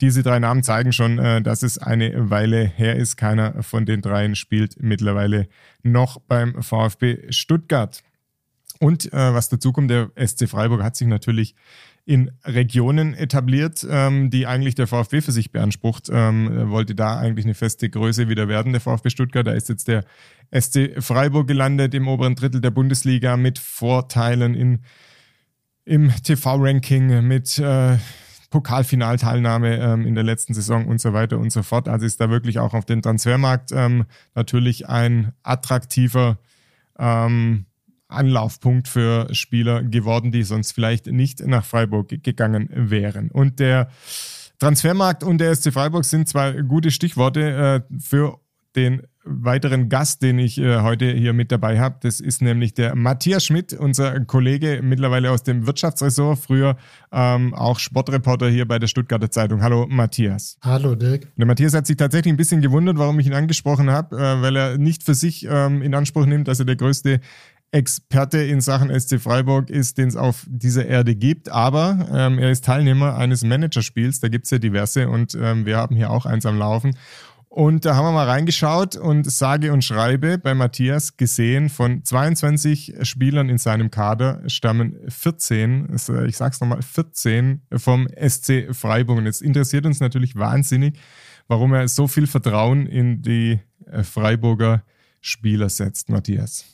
[0.00, 3.16] diese drei Namen zeigen schon, äh, dass es eine Weile her ist.
[3.16, 5.48] Keiner von den dreien spielt mittlerweile
[5.82, 8.02] noch beim VfB Stuttgart.
[8.80, 11.54] Und äh, was dazu kommt, der SC Freiburg hat sich natürlich
[12.04, 16.08] in Regionen etabliert, ähm, die eigentlich der VfB für sich beansprucht.
[16.12, 19.46] Ähm, wollte da eigentlich eine feste Größe wieder werden, der VfB Stuttgart.
[19.46, 20.04] Da ist jetzt der
[20.52, 24.80] SC Freiburg gelandet im oberen Drittel der Bundesliga mit Vorteilen in
[25.84, 27.96] im TV-Ranking mit äh,
[28.50, 31.88] Pokalfinalteilnahme ähm, in der letzten Saison und so weiter und so fort.
[31.88, 34.04] Also ist da wirklich auch auf dem Transfermarkt ähm,
[34.34, 36.38] natürlich ein attraktiver
[36.98, 37.66] ähm,
[38.08, 43.30] Anlaufpunkt für Spieler geworden, die sonst vielleicht nicht nach Freiburg gegangen wären.
[43.30, 43.88] Und der
[44.58, 48.38] Transfermarkt und der SC Freiburg sind zwei gute Stichworte äh, für
[48.76, 51.96] den weiteren Gast, den ich äh, heute hier mit dabei habe.
[52.00, 56.76] Das ist nämlich der Matthias Schmidt, unser Kollege mittlerweile aus dem Wirtschaftsressort, früher
[57.12, 59.62] ähm, auch Sportreporter hier bei der Stuttgarter Zeitung.
[59.62, 60.58] Hallo Matthias.
[60.62, 61.28] Hallo Dirk.
[61.36, 64.56] Der Matthias hat sich tatsächlich ein bisschen gewundert, warum ich ihn angesprochen habe, äh, weil
[64.56, 67.20] er nicht für sich ähm, in Anspruch nimmt, dass er der größte
[67.72, 71.48] Experte in Sachen SC Freiburg ist, den es auf dieser Erde gibt.
[71.48, 75.78] Aber ähm, er ist Teilnehmer eines Managerspiels, da gibt es ja diverse und ähm, wir
[75.78, 76.94] haben hier auch eins am Laufen.
[77.52, 82.94] Und da haben wir mal reingeschaut und sage und schreibe bei Matthias gesehen, von 22
[83.02, 89.18] Spielern in seinem Kader stammen 14, also ich sag's nochmal, 14 vom SC Freiburg.
[89.18, 90.98] Und jetzt interessiert uns natürlich wahnsinnig,
[91.46, 94.82] warum er so viel Vertrauen in die äh, Freiburger
[95.20, 96.64] Spieler setzt, Matthias.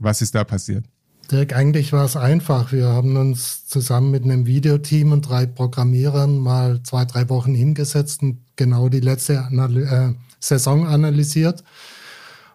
[0.00, 0.86] Was ist da passiert?
[1.28, 2.72] Dirk, eigentlich war es einfach.
[2.72, 8.22] Wir haben uns zusammen mit einem Videoteam und drei Programmierern mal zwei, drei Wochen hingesetzt
[8.22, 11.64] und genau die letzte Analy äh, Saison analysiert.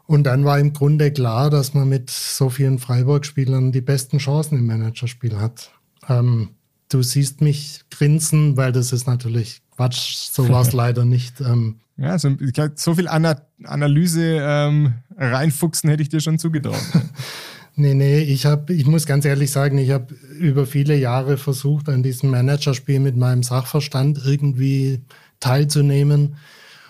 [0.06, 4.58] Und dann war im Grunde klar, dass man mit so vielen Freiburg-Spielern die besten Chancen
[4.58, 5.72] im Managerspiel hat.
[6.10, 6.50] Ähm,
[6.90, 10.30] du siehst mich grinsen, weil das ist natürlich Quatsch.
[10.32, 11.40] So war es leider nicht.
[11.42, 12.36] Ähm, ja, so,
[12.76, 16.76] so viel Ana Analyse ähm, reinfuchsen hätte ich dir schon zugetraut.
[17.76, 21.88] Nee, nee, ich habe, ich muss ganz ehrlich sagen, ich habe über viele Jahre versucht,
[21.88, 25.02] an diesem Managerspiel mit meinem Sachverstand irgendwie
[25.40, 26.36] teilzunehmen.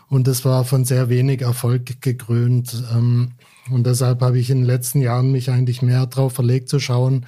[0.09, 2.83] Und das war von sehr wenig Erfolg gekrönt.
[2.93, 3.33] Ähm,
[3.69, 7.25] und deshalb habe ich in den letzten Jahren mich eigentlich mehr darauf verlegt zu schauen,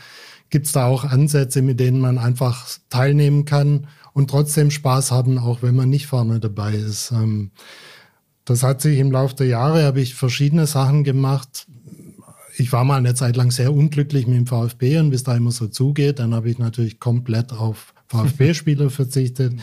[0.49, 5.37] gibt es da auch Ansätze, mit denen man einfach teilnehmen kann und trotzdem Spaß haben,
[5.37, 7.11] auch wenn man nicht vorne dabei ist.
[7.11, 7.51] Ähm,
[8.45, 11.67] das hat sich im Laufe der Jahre, habe ich verschiedene Sachen gemacht
[12.57, 15.35] ich war mal eine Zeit lang sehr unglücklich mit dem VfB und wie es da
[15.35, 19.59] immer so zugeht, dann habe ich natürlich komplett auf VfB-Spieler verzichtet.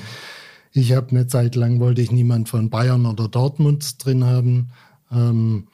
[0.72, 4.70] Ich habe eine Zeit lang wollte ich niemand von Bayern oder Dortmund drin haben.
[5.10, 5.66] Ähm,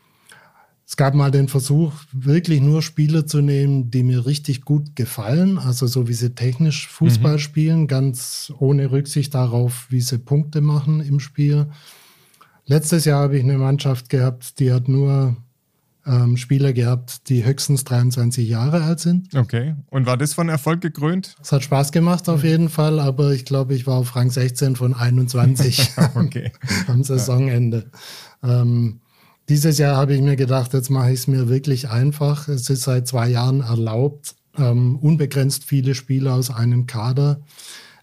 [0.87, 5.59] es gab mal den Versuch, wirklich nur Spieler zu nehmen, die mir richtig gut gefallen,
[5.59, 7.41] also so wie sie technisch Fußball mhm.
[7.41, 11.67] spielen, ganz ohne Rücksicht darauf, wie sie Punkte machen im Spiel.
[12.67, 15.37] Letztes Jahr habe ich eine Mannschaft gehabt, die hat nur
[16.07, 19.35] ähm, Spieler gehabt, die höchstens 23 Jahre alt sind.
[19.35, 19.75] Okay.
[19.91, 21.35] Und war das von Erfolg gekrönt?
[21.43, 24.77] Es hat Spaß gemacht auf jeden Fall, aber ich glaube, ich war auf Rang 16
[24.77, 26.53] von 21 okay.
[26.87, 27.91] am Saisonende.
[28.43, 29.01] Ähm,
[29.49, 32.49] dieses Jahr habe ich mir gedacht, jetzt mache ich es mir wirklich einfach.
[32.49, 37.41] Es ist seit zwei Jahren erlaubt, ähm, unbegrenzt viele Spieler aus einem Kader,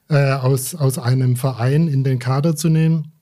[0.10, 3.13] äh, aus, aus einem Verein in den Kader zu nehmen.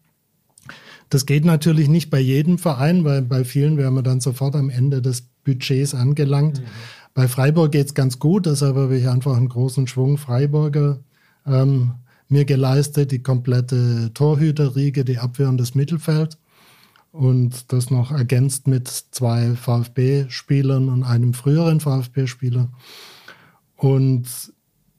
[1.12, 4.70] Das geht natürlich nicht bei jedem Verein, weil bei vielen wären wir dann sofort am
[4.70, 6.62] Ende des Budgets angelangt.
[6.62, 6.66] Mhm.
[7.14, 11.00] Bei Freiburg geht es ganz gut, deshalb habe ich einfach einen großen Schwung Freiburger
[11.46, 11.96] ähm,
[12.30, 16.38] mir geleistet, die komplette Torhüterriege, die Abwehr und das Mittelfeld.
[17.12, 22.70] Und das noch ergänzt mit zwei VfB-Spielern und einem früheren VfB-Spieler.
[23.76, 24.28] Und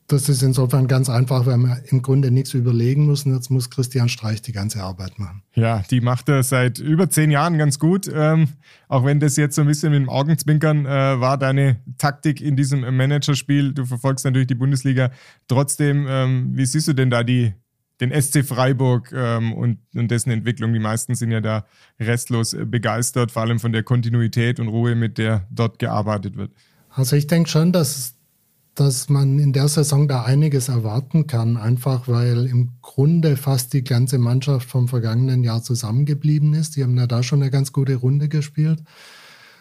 [0.08, 3.34] das ist insofern ganz einfach, weil wir im Grunde nichts überlegen müssen.
[3.34, 5.42] Jetzt muss Christian Streich die ganze Arbeit machen.
[5.54, 8.10] Ja, die macht er seit über zehn Jahren ganz gut.
[8.12, 8.48] Ähm,
[8.88, 12.56] auch wenn das jetzt so ein bisschen mit dem Augenzwinkern äh, war, deine Taktik in
[12.56, 13.72] diesem Managerspiel.
[13.72, 15.10] Du verfolgst natürlich die Bundesliga.
[15.48, 17.54] Trotzdem, ähm, wie siehst du denn da die,
[18.00, 20.72] den SC Freiburg ähm, und, und, dessen Entwicklung?
[20.74, 21.64] Die meisten sind ja da
[21.98, 26.50] restlos begeistert, vor allem von der Kontinuität und Ruhe, mit der dort gearbeitet wird.
[26.90, 28.14] Also ich denke schon, dass
[28.74, 33.84] dass man in der Saison da einiges erwarten kann, einfach weil im Grunde fast die
[33.84, 36.76] ganze Mannschaft vom vergangenen Jahr zusammengeblieben ist.
[36.76, 38.82] Die haben ja da schon eine ganz gute Runde gespielt.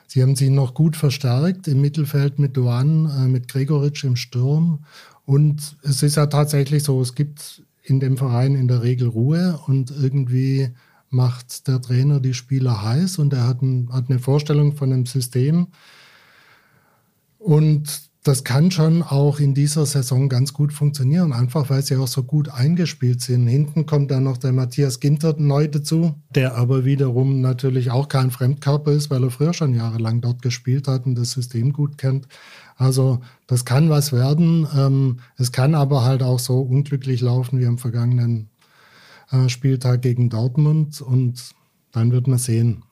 [0.07, 4.86] Sie haben sich noch gut verstärkt im Mittelfeld mit Duan, äh, mit Gregoritsch im Sturm.
[5.26, 9.59] Und es ist ja tatsächlich so, es gibt in dem Verein in der Regel Ruhe
[9.68, 10.70] und irgendwie
[11.09, 15.05] macht der Trainer die Spieler heiß und er hat, ein, hat eine Vorstellung von einem
[15.05, 15.68] System.
[17.38, 22.07] Und das kann schon auch in dieser Saison ganz gut funktionieren, einfach weil sie auch
[22.07, 23.47] so gut eingespielt sind.
[23.47, 28.30] Hinten kommt dann noch der Matthias Ginter neu dazu, der aber wiederum natürlich auch kein
[28.30, 32.28] Fremdkörper ist, weil er früher schon jahrelang dort gespielt hat und das System gut kennt.
[32.78, 34.67] Also das kann was werden.
[34.78, 38.49] Ähm, es kann aber halt auch so unglücklich laufen wie am vergangenen
[39.32, 41.55] äh, Spieltag gegen Dortmund und
[41.91, 42.84] dann wird man sehen.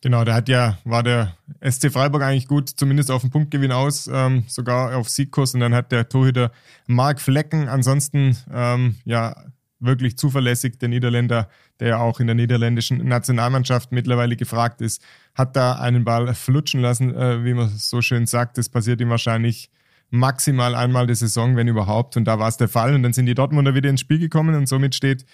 [0.00, 4.08] Genau, da hat ja, war der SC Freiburg eigentlich gut, zumindest auf den Punktgewinn aus,
[4.12, 6.52] ähm, sogar auf Siegkurs und dann hat der Torhüter
[6.86, 9.34] Mark Flecken ansonsten, ähm, ja,
[9.80, 10.78] wirklich zuverlässig.
[10.78, 11.48] Der Niederländer,
[11.80, 15.02] der ja auch in der niederländischen Nationalmannschaft mittlerweile gefragt ist,
[15.34, 18.58] hat da einen Ball flutschen lassen, äh, wie man so schön sagt.
[18.58, 19.70] Das passiert ihm wahrscheinlich
[20.10, 22.16] maximal einmal die Saison, wenn überhaupt.
[22.16, 22.94] Und da war es der Fall.
[22.94, 25.24] Und dann sind die Dortmunder wieder ins Spiel gekommen und somit steht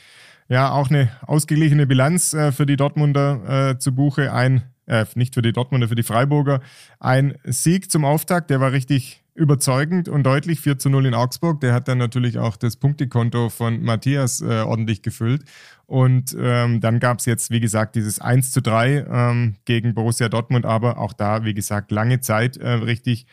[0.48, 4.32] ja auch eine ausgeglichene Bilanz äh, für die Dortmunder äh, zu Buche.
[4.32, 6.60] Ein, äh, nicht für die Dortmunder, für die Freiburger.
[7.00, 11.60] Ein Sieg zum Auftakt, der war richtig überzeugend und deutlich 4 zu 0 in Augsburg.
[11.60, 15.44] Der hat dann natürlich auch das Punktekonto von Matthias äh, ordentlich gefüllt.
[15.86, 20.28] Und ähm, dann gab es jetzt, wie gesagt, dieses 1 zu 3 ähm, gegen Borussia
[20.28, 23.26] Dortmund, aber auch da, wie gesagt, lange Zeit äh, richtig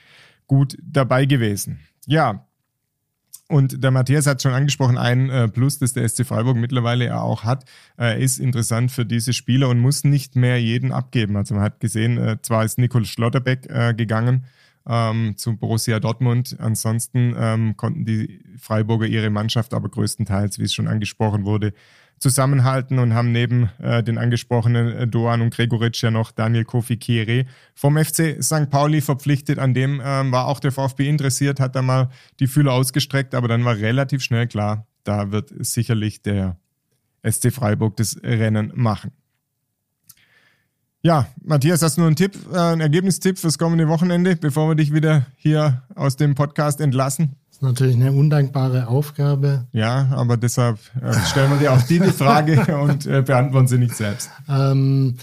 [0.48, 1.80] gut dabei gewesen.
[2.08, 2.48] Ja,
[3.52, 7.44] und der Matthias hat schon angesprochen, ein äh, Plus, das der SC Freiburg mittlerweile auch
[7.44, 7.66] hat,
[8.00, 11.36] äh, ist interessant für diese Spieler und muss nicht mehr jeden abgeben.
[11.38, 14.46] Also man hat gesehen, äh, zwar ist Nicole Schlotterbeck gegangen
[14.88, 20.74] ähm, zu Borussia Dortmund, ansonsten ähm, konnten die Freiburger ihre Mannschaft aber größtenteils, wie es
[20.74, 21.74] schon angesprochen wurde,
[22.22, 26.98] zusammenhalten und haben neben äh, den angesprochenen äh, Doan und Gregoritsch ja noch Daniel Kofi
[26.98, 28.70] Kire vom FC St.
[28.70, 29.58] Pauli verpflichtet.
[29.58, 32.10] An dem ähm, war auch der VfB interessiert, hat da mal
[32.40, 36.58] die Fühler ausgestreckt, aber dann war relativ schnell klar, da wird sicherlich der
[37.28, 39.12] SC Freiburg das Rennen machen.
[41.02, 44.76] Ja, Matthias, hast du noch einen Tipp, äh, einen Ergebnistipp fürs kommende Wochenende, bevor wir
[44.76, 47.41] dich wieder hier aus dem Podcast entlassen?
[47.62, 49.68] Ist natürlich eine undankbare Aufgabe.
[49.72, 53.78] Ja, aber deshalb äh, stellen wir dir auch die, die Frage und äh, beantworten sie
[53.78, 54.32] nicht selbst.
[54.50, 55.18] Ähm,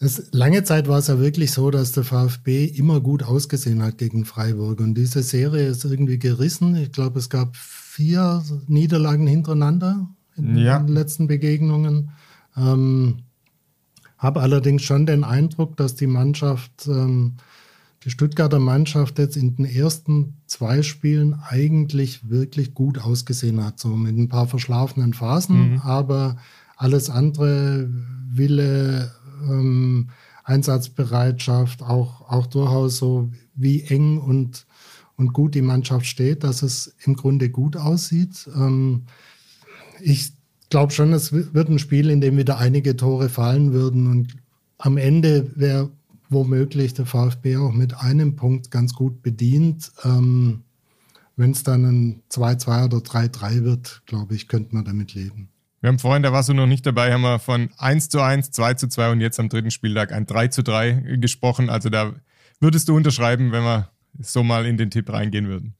[0.00, 3.98] es, lange Zeit war es ja wirklich so, dass der VfB immer gut ausgesehen hat
[3.98, 4.80] gegen Freiburg.
[4.80, 6.74] Und diese Serie ist irgendwie gerissen.
[6.74, 10.80] Ich glaube, es gab vier Niederlagen hintereinander in ja.
[10.80, 12.10] den letzten Begegnungen.
[12.56, 13.18] Ähm,
[14.16, 17.36] habe allerdings schon den Eindruck, dass die Mannschaft ähm,
[18.04, 23.88] die Stuttgarter Mannschaft jetzt in den ersten zwei Spielen eigentlich wirklich gut ausgesehen hat, so
[23.88, 25.80] mit ein paar verschlafenen Phasen, mhm.
[25.80, 26.36] aber
[26.76, 27.90] alles andere,
[28.30, 30.10] Wille, ähm,
[30.44, 34.66] Einsatzbereitschaft, auch, auch durchaus so, wie eng und,
[35.16, 38.48] und gut die Mannschaft steht, dass es im Grunde gut aussieht.
[38.54, 39.02] Ähm,
[40.00, 40.32] ich
[40.70, 44.36] glaube schon, es wird ein Spiel, in dem wieder einige Tore fallen würden und
[44.78, 45.90] am Ende wäre
[46.28, 49.92] womöglich der VfB auch mit einem Punkt ganz gut bedient.
[50.04, 50.62] Ähm,
[51.36, 55.50] Wenn es dann ein 2-2 oder 3-3 wird, glaube ich, könnte man damit leben.
[55.80, 58.50] Wir haben vorhin, da warst du noch nicht dabei, haben wir von 1 zu 1,
[58.50, 61.70] 2 zu 2 und jetzt am dritten Spieltag ein 3 zu 3 gesprochen.
[61.70, 62.14] Also da
[62.58, 63.88] würdest du unterschreiben, wenn wir
[64.20, 65.74] so mal in den Tipp reingehen würden.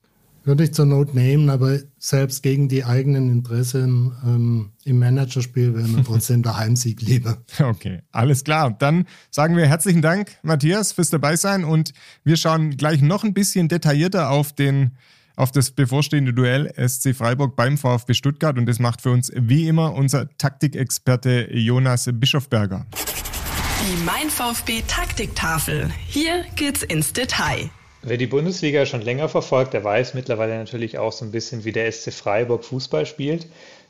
[0.48, 5.86] Würde ich zur Not nehmen, aber selbst gegen die eigenen Interessen ähm, im Managerspiel wäre
[5.86, 7.36] mir trotzdem der Heimsieg lieber.
[7.60, 8.70] Okay, alles klar.
[8.70, 11.92] Dann sagen wir herzlichen Dank, Matthias, fürs Dabeisein und
[12.24, 14.92] wir schauen gleich noch ein bisschen detaillierter auf den
[15.36, 19.68] auf das bevorstehende Duell SC Freiburg beim VfB Stuttgart und das macht für uns wie
[19.68, 22.86] immer unser Taktikexperte Jonas Bischofberger.
[22.94, 25.90] Die Mein VfB Taktiktafel.
[26.06, 27.68] Hier geht's ins Detail.
[28.02, 31.72] Wer die Bundesliga schon länger verfolgt, der weiß mittlerweile natürlich auch so ein bisschen, wie
[31.72, 33.46] der SC Freiburg Fußball spielt.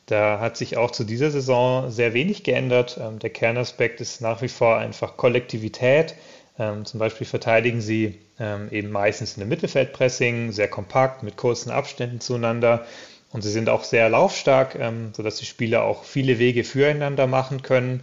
[0.07, 2.99] Da hat sich auch zu dieser Saison sehr wenig geändert.
[2.99, 6.15] Ähm, der Kernaspekt ist nach wie vor einfach Kollektivität.
[6.59, 11.71] Ähm, zum Beispiel verteidigen sie ähm, eben meistens in einem Mittelfeldpressing, sehr kompakt, mit kurzen
[11.71, 12.87] Abständen zueinander.
[13.31, 14.79] Und sie sind auch sehr laufstark,
[15.15, 18.03] sodass die Spieler auch viele Wege füreinander machen können.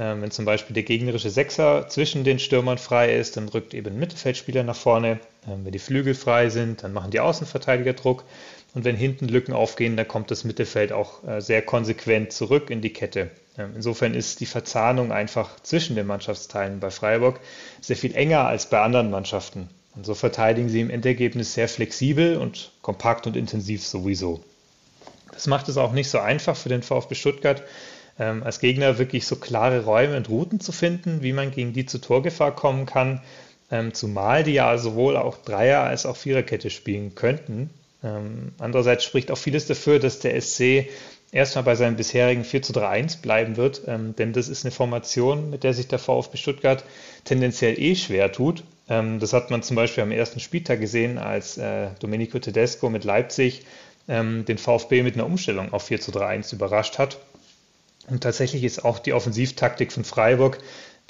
[0.00, 3.88] Ähm, wenn zum Beispiel der gegnerische Sechser zwischen den Stürmern frei ist, dann rückt eben
[3.88, 5.20] ein Mittelfeldspieler nach vorne.
[5.46, 8.24] Ähm, wenn die Flügel frei sind, dann machen die Außenverteidiger Druck.
[8.72, 12.80] Und wenn hinten Lücken aufgehen, dann kommt das Mittelfeld auch äh, sehr konsequent zurück in
[12.80, 13.30] die Kette.
[13.58, 17.38] Ähm, insofern ist die Verzahnung einfach zwischen den Mannschaftsteilen bei Freiburg
[17.82, 19.68] sehr viel enger als bei anderen Mannschaften.
[19.96, 24.42] Und so verteidigen sie im Endergebnis sehr flexibel und kompakt und intensiv sowieso.
[25.32, 27.62] Das macht es auch nicht so einfach für den VfB Stuttgart,
[28.20, 31.86] ähm, als Gegner wirklich so klare Räume und Routen zu finden, wie man gegen die
[31.86, 33.22] zur Torgefahr kommen kann.
[33.72, 37.70] Ähm, zumal die ja sowohl auch Dreier- als auch Viererkette spielen könnten.
[38.04, 40.88] Ähm, andererseits spricht auch vieles dafür, dass der SC
[41.32, 45.50] erstmal bei seinem bisherigen 4 zu 3-1 bleiben wird, ähm, denn das ist eine Formation,
[45.50, 46.84] mit der sich der VfB Stuttgart
[47.24, 48.64] tendenziell eh schwer tut.
[48.88, 53.04] Ähm, das hat man zum Beispiel am ersten Spieltag gesehen, als äh, Domenico Tedesco mit
[53.04, 53.64] Leipzig
[54.08, 57.18] ähm, den VfB mit einer Umstellung auf 4 zu 3-1 überrascht hat.
[58.10, 60.58] Und tatsächlich ist auch die Offensivtaktik von Freiburg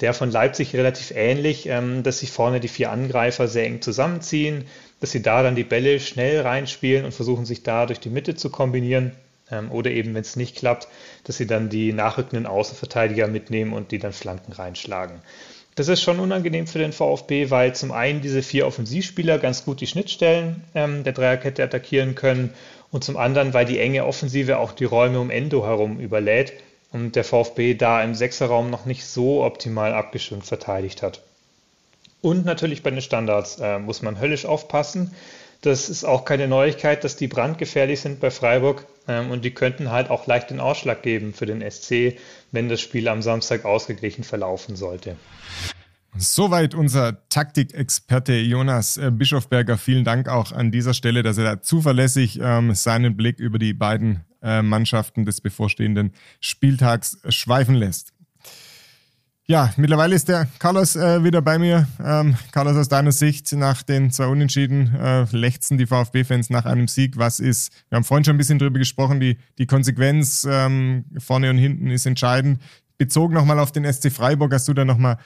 [0.01, 4.65] der von Leipzig relativ ähnlich, ähm, dass sich vorne die vier Angreifer sehr eng zusammenziehen,
[4.99, 8.35] dass sie da dann die Bälle schnell reinspielen und versuchen sich da durch die Mitte
[8.35, 9.11] zu kombinieren.
[9.51, 10.87] Ähm, oder eben, wenn es nicht klappt,
[11.23, 15.19] dass sie dann die nachrückenden Außenverteidiger mitnehmen und die dann Flanken reinschlagen.
[15.75, 19.81] Das ist schon unangenehm für den VfB, weil zum einen diese vier Offensivspieler ganz gut
[19.81, 22.53] die Schnittstellen ähm, der Dreierkette attackieren können
[22.89, 26.53] und zum anderen, weil die enge Offensive auch die Räume um Endo herum überlädt
[26.91, 31.21] und der VfB da im Sechserraum noch nicht so optimal abgestimmt verteidigt hat.
[32.21, 35.13] Und natürlich bei den Standards äh, muss man höllisch aufpassen.
[35.61, 39.91] Das ist auch keine Neuigkeit, dass die brandgefährlich sind bei Freiburg ähm, und die könnten
[39.91, 42.17] halt auch leicht den Ausschlag geben für den SC,
[42.51, 45.17] wenn das Spiel am Samstag ausgeglichen verlaufen sollte.
[46.17, 49.77] Soweit unser Taktikexperte Jonas äh, Bischofberger.
[49.77, 53.73] Vielen Dank auch an dieser Stelle, dass er da zuverlässig ähm, seinen Blick über die
[53.73, 54.25] beiden
[54.61, 58.13] Mannschaften des bevorstehenden Spieltags schweifen lässt.
[59.51, 61.85] Ja, mittlerweile ist der Carlos äh, wieder bei mir.
[62.01, 66.87] Ähm, Carlos, aus deiner Sicht nach den zwei Unentschieden äh, lechzen die VfB-Fans nach einem
[66.87, 67.17] Sieg.
[67.17, 71.49] Was ist, wir haben vorhin schon ein bisschen drüber gesprochen, die, die Konsequenz ähm, vorne
[71.49, 72.61] und hinten ist entscheidend.
[72.97, 75.17] Bezogen nochmal auf den SC Freiburg, hast du da nochmal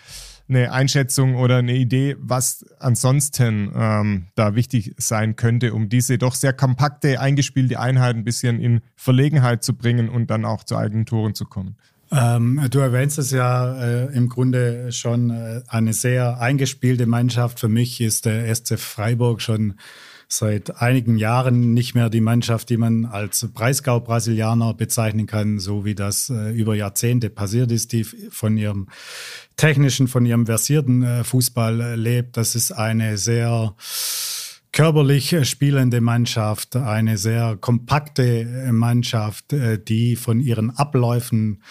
[0.48, 6.36] eine Einschätzung oder eine Idee, was ansonsten ähm, da wichtig sein könnte, um diese doch
[6.36, 11.06] sehr kompakte, eingespielte Einheit ein bisschen in Verlegenheit zu bringen und dann auch zu eigenen
[11.06, 11.78] Toren zu kommen?
[12.12, 17.60] Ähm, du erwähnst es ja äh, im Grunde schon äh, eine sehr eingespielte Mannschaft.
[17.60, 19.76] Für mich ist der SC Freiburg schon
[20.28, 25.96] seit einigen Jahren nicht mehr die Mannschaft, die man als Breisgau-Brasilianer bezeichnen kann, so wie
[25.96, 28.88] das äh, über Jahrzehnte passiert ist, die von ihrem
[29.56, 32.38] technischen, von ihrem versierten äh, Fußball äh, lebt.
[32.38, 33.76] Das ist eine sehr
[34.76, 41.64] körperlich spielende Mannschaft, eine sehr kompakte Mannschaft, äh, die von ihren Abläufen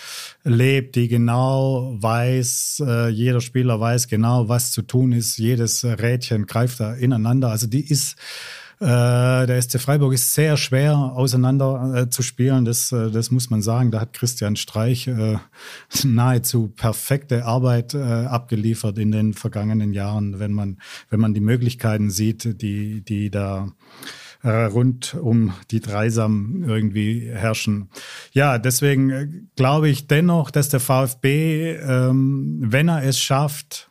[0.42, 6.46] lebt, die genau weiß, äh, jeder Spieler weiß genau, was zu tun ist, jedes Rädchen
[6.46, 7.50] greift da ineinander.
[7.50, 12.92] Also die ist äh, der SC Freiburg ist sehr schwer auseinander äh, zu spielen, das,
[12.92, 13.90] äh, das muss man sagen.
[13.90, 15.38] Da hat Christian Streich äh,
[16.04, 20.78] nahezu perfekte Arbeit äh, abgeliefert in den vergangenen Jahren, wenn man,
[21.10, 23.72] wenn man die Möglichkeiten sieht, die, die da
[24.42, 27.88] äh, rund um die Dreisam irgendwie herrschen.
[28.32, 33.90] Ja, deswegen glaube ich dennoch, dass der VfB, ähm, wenn er es schafft,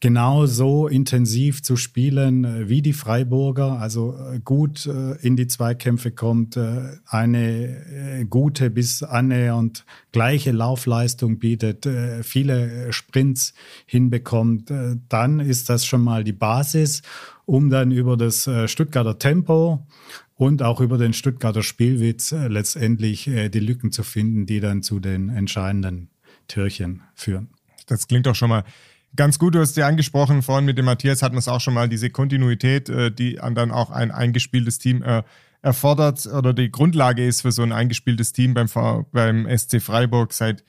[0.00, 5.46] genau so intensiv zu spielen äh, wie die Freiburger, also äh, gut äh, in die
[5.46, 6.58] Zweikämpfe kommt,
[7.06, 11.86] eine gute bis annähernd gleiche Laufleistung bietet,
[12.22, 13.54] viele Sprints
[13.86, 14.72] hinbekommt,
[15.08, 17.02] dann ist das schon mal die Basis,
[17.46, 19.86] um dann über das Stuttgarter Tempo
[20.34, 25.28] und auch über den Stuttgarter Spielwitz letztendlich die Lücken zu finden, die dann zu den
[25.28, 26.10] entscheidenden
[26.46, 27.48] Türchen führen.
[27.86, 28.64] Das klingt doch schon mal
[29.16, 31.74] Ganz gut, du hast ja angesprochen, vorhin mit dem Matthias hatten wir es auch schon
[31.74, 35.22] mal, diese Kontinuität, äh, die dann auch ein eingespieltes Team äh,
[35.62, 38.68] erfordert oder die Grundlage ist für so ein eingespieltes Team beim,
[39.12, 40.62] beim SC Freiburg seit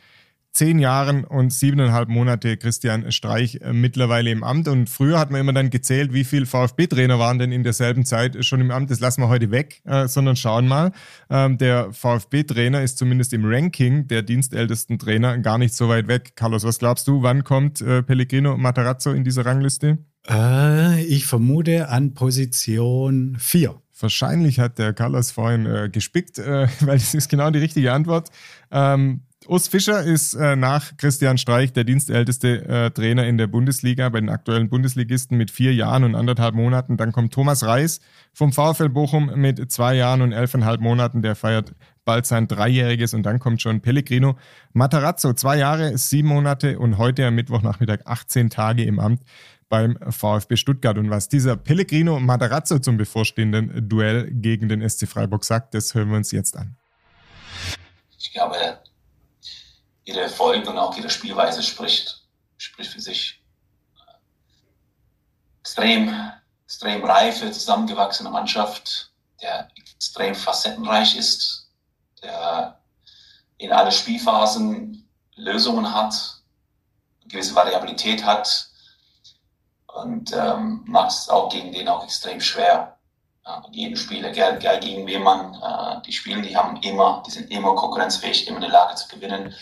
[0.51, 4.67] zehn Jahren und siebeneinhalb Monate Christian Streich äh, mittlerweile im Amt.
[4.67, 8.43] Und früher hat man immer dann gezählt, wie viele VfB-Trainer waren denn in derselben Zeit
[8.43, 8.89] schon im Amt.
[8.89, 10.91] Das lassen wir heute weg, äh, sondern schauen mal.
[11.29, 16.35] Ähm, der VfB-Trainer ist zumindest im Ranking der dienstältesten Trainer gar nicht so weit weg.
[16.35, 19.99] Carlos, was glaubst du, wann kommt äh, Pellegrino Matarazzo in diese Rangliste?
[20.27, 23.81] Äh, ich vermute an Position 4.
[24.01, 28.29] Wahrscheinlich hat der Carlos vorhin gespickt, weil das ist genau die richtige Antwort.
[28.71, 34.09] Ähm, Urs Fischer ist äh, nach Christian Streich der dienstälteste äh, Trainer in der Bundesliga
[34.09, 36.97] bei den aktuellen Bundesligisten mit vier Jahren und anderthalb Monaten.
[36.97, 38.01] Dann kommt Thomas Reis
[38.33, 41.21] vom VfL Bochum mit zwei Jahren und elfeinhalb Monaten.
[41.21, 41.73] Der feiert
[42.03, 44.35] bald sein Dreijähriges und dann kommt schon Pellegrino
[44.73, 45.33] Matarazzo.
[45.33, 49.21] Zwei Jahre, sieben Monate und heute am Mittwochnachmittag 18 Tage im Amt
[49.69, 50.97] beim VfB Stuttgart.
[50.97, 56.09] Und was dieser Pellegrino Matarazzo zum bevorstehenden Duell gegen den SC Freiburg sagt, das hören
[56.09, 56.75] wir uns jetzt an.
[58.17, 58.55] Ich glaube,
[60.09, 62.23] jeder Erfolg und auch jede Spielweise spricht,
[62.57, 63.43] spricht für sich.
[65.59, 66.31] Extrem,
[66.65, 71.69] extrem reife, zusammengewachsene Mannschaft, der extrem facettenreich ist,
[72.23, 72.81] der
[73.57, 76.41] in alle Spielphasen Lösungen hat,
[77.25, 78.67] gewisse Variabilität hat
[79.93, 82.97] und ähm, macht es auch gegen den auch extrem schwer.
[83.45, 87.31] Ja, jeden Spieler, egal, egal gegen wen man, äh, die spielen, die haben immer, die
[87.31, 89.53] sind immer konkurrenzfähig, immer in der Lage zu gewinnen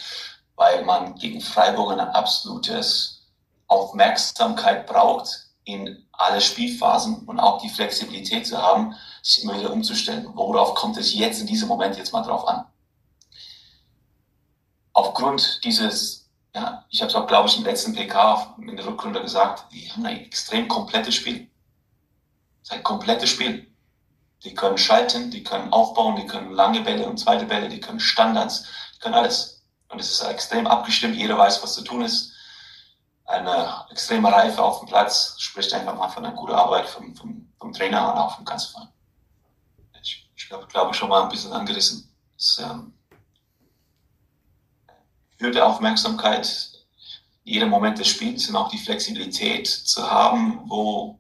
[0.58, 3.28] weil man gegen Freiburg eine absolutes
[3.68, 10.28] Aufmerksamkeit braucht in alle Spielphasen und auch die Flexibilität zu haben, sich immer wieder umzustellen.
[10.34, 12.66] Worauf kommt es jetzt in diesem Moment jetzt mal drauf an?
[14.94, 19.22] Aufgrund dieses, ja, ich habe es auch, glaube ich, im letzten PK in der Rückrunde
[19.22, 21.48] gesagt, die haben ein extrem komplettes Spiel.
[22.64, 23.68] Es ist ein komplettes Spiel.
[24.44, 28.00] Die können schalten, die können aufbauen, die können lange Bälle und zweite Bälle, die können
[28.00, 29.57] Standards, die können alles.
[29.90, 32.34] Und es ist extrem abgestimmt, jeder weiß, was zu tun ist.
[33.26, 37.52] Eine extreme Reife auf dem Platz spricht einfach mal von einer guten Arbeit vom, vom,
[37.60, 38.90] vom Trainer und auch vom ganzen Verein.
[40.02, 42.14] Ich, ich glaube, glaube schon mal ein bisschen angerissen.
[42.38, 42.94] Es ähm,
[45.38, 46.72] höhere Aufmerksamkeit,
[47.44, 51.20] jeder Moment des Spiels und auch die Flexibilität zu haben, wo,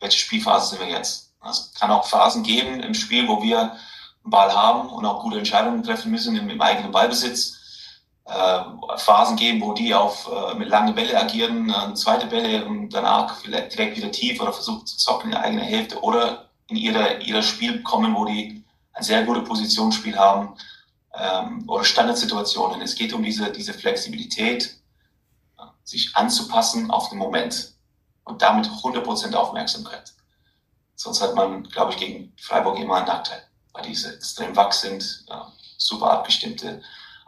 [0.00, 1.32] welche Spielphase sind wir jetzt?
[1.48, 5.38] Es kann auch Phasen geben im Spiel, wo wir einen Ball haben und auch gute
[5.38, 7.59] Entscheidungen treffen müssen im, im eigenen Ballbesitz.
[8.30, 8.62] Äh,
[8.98, 13.38] Phasen geben, wo die auf äh, mit langen Bälle agieren, äh, zweite Bälle und danach
[13.38, 17.18] vielleicht direkt wieder tief oder versuchen zu zocken in der eigenen Hälfte oder in ihre,
[17.22, 18.62] ihre Spiel kommen, wo die
[18.92, 20.54] ein sehr gutes Positionsspiel haben
[21.12, 22.80] ähm, oder Standardsituationen.
[22.82, 24.76] Es geht um diese, diese Flexibilität,
[25.82, 27.72] sich anzupassen auf den Moment
[28.22, 30.12] und damit 100% Aufmerksamkeit.
[30.94, 35.24] Sonst hat man, glaube ich, gegen Freiburg immer einen Nachteil, weil diese extrem wach sind,
[35.28, 36.80] ja, super abgestimmte,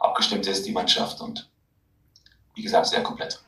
[0.03, 1.49] abgestimmt ist die Mannschaft und
[2.55, 3.41] wie gesagt, sehr komplett.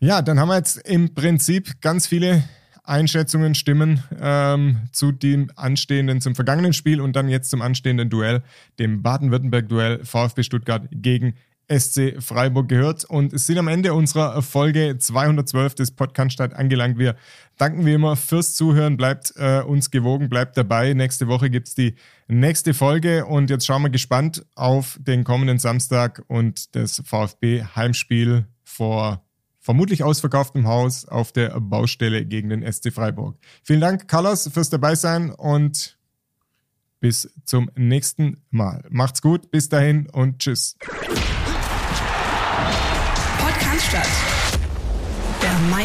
[0.00, 2.42] Ja, dann haben wir jetzt im Prinzip ganz viele
[2.82, 8.42] Einschätzungen, Stimmen ähm, zu dem anstehenden, zum vergangenen Spiel und dann jetzt zum anstehenden Duell,
[8.78, 11.34] dem Baden-Württemberg-Duell VfB Stuttgart gegen
[11.68, 16.98] SC Freiburg gehört und sind am Ende unserer Folge 212 des Podcast angelangt.
[16.98, 17.16] Wir
[17.56, 20.92] danken wie immer fürs Zuhören, bleibt äh, uns gewogen, bleibt dabei.
[20.94, 21.94] Nächste Woche gibt es die
[22.28, 28.46] nächste Folge und jetzt schauen wir gespannt auf den kommenden Samstag und das VfB Heimspiel
[28.62, 29.24] vor
[29.60, 33.38] vermutlich ausverkauftem Haus auf der Baustelle gegen den SC Freiburg.
[33.62, 35.96] Vielen Dank, Carlos, fürs Dabeisein und
[37.00, 38.84] bis zum nächsten Mal.
[38.90, 40.76] Macht's gut, bis dahin und tschüss.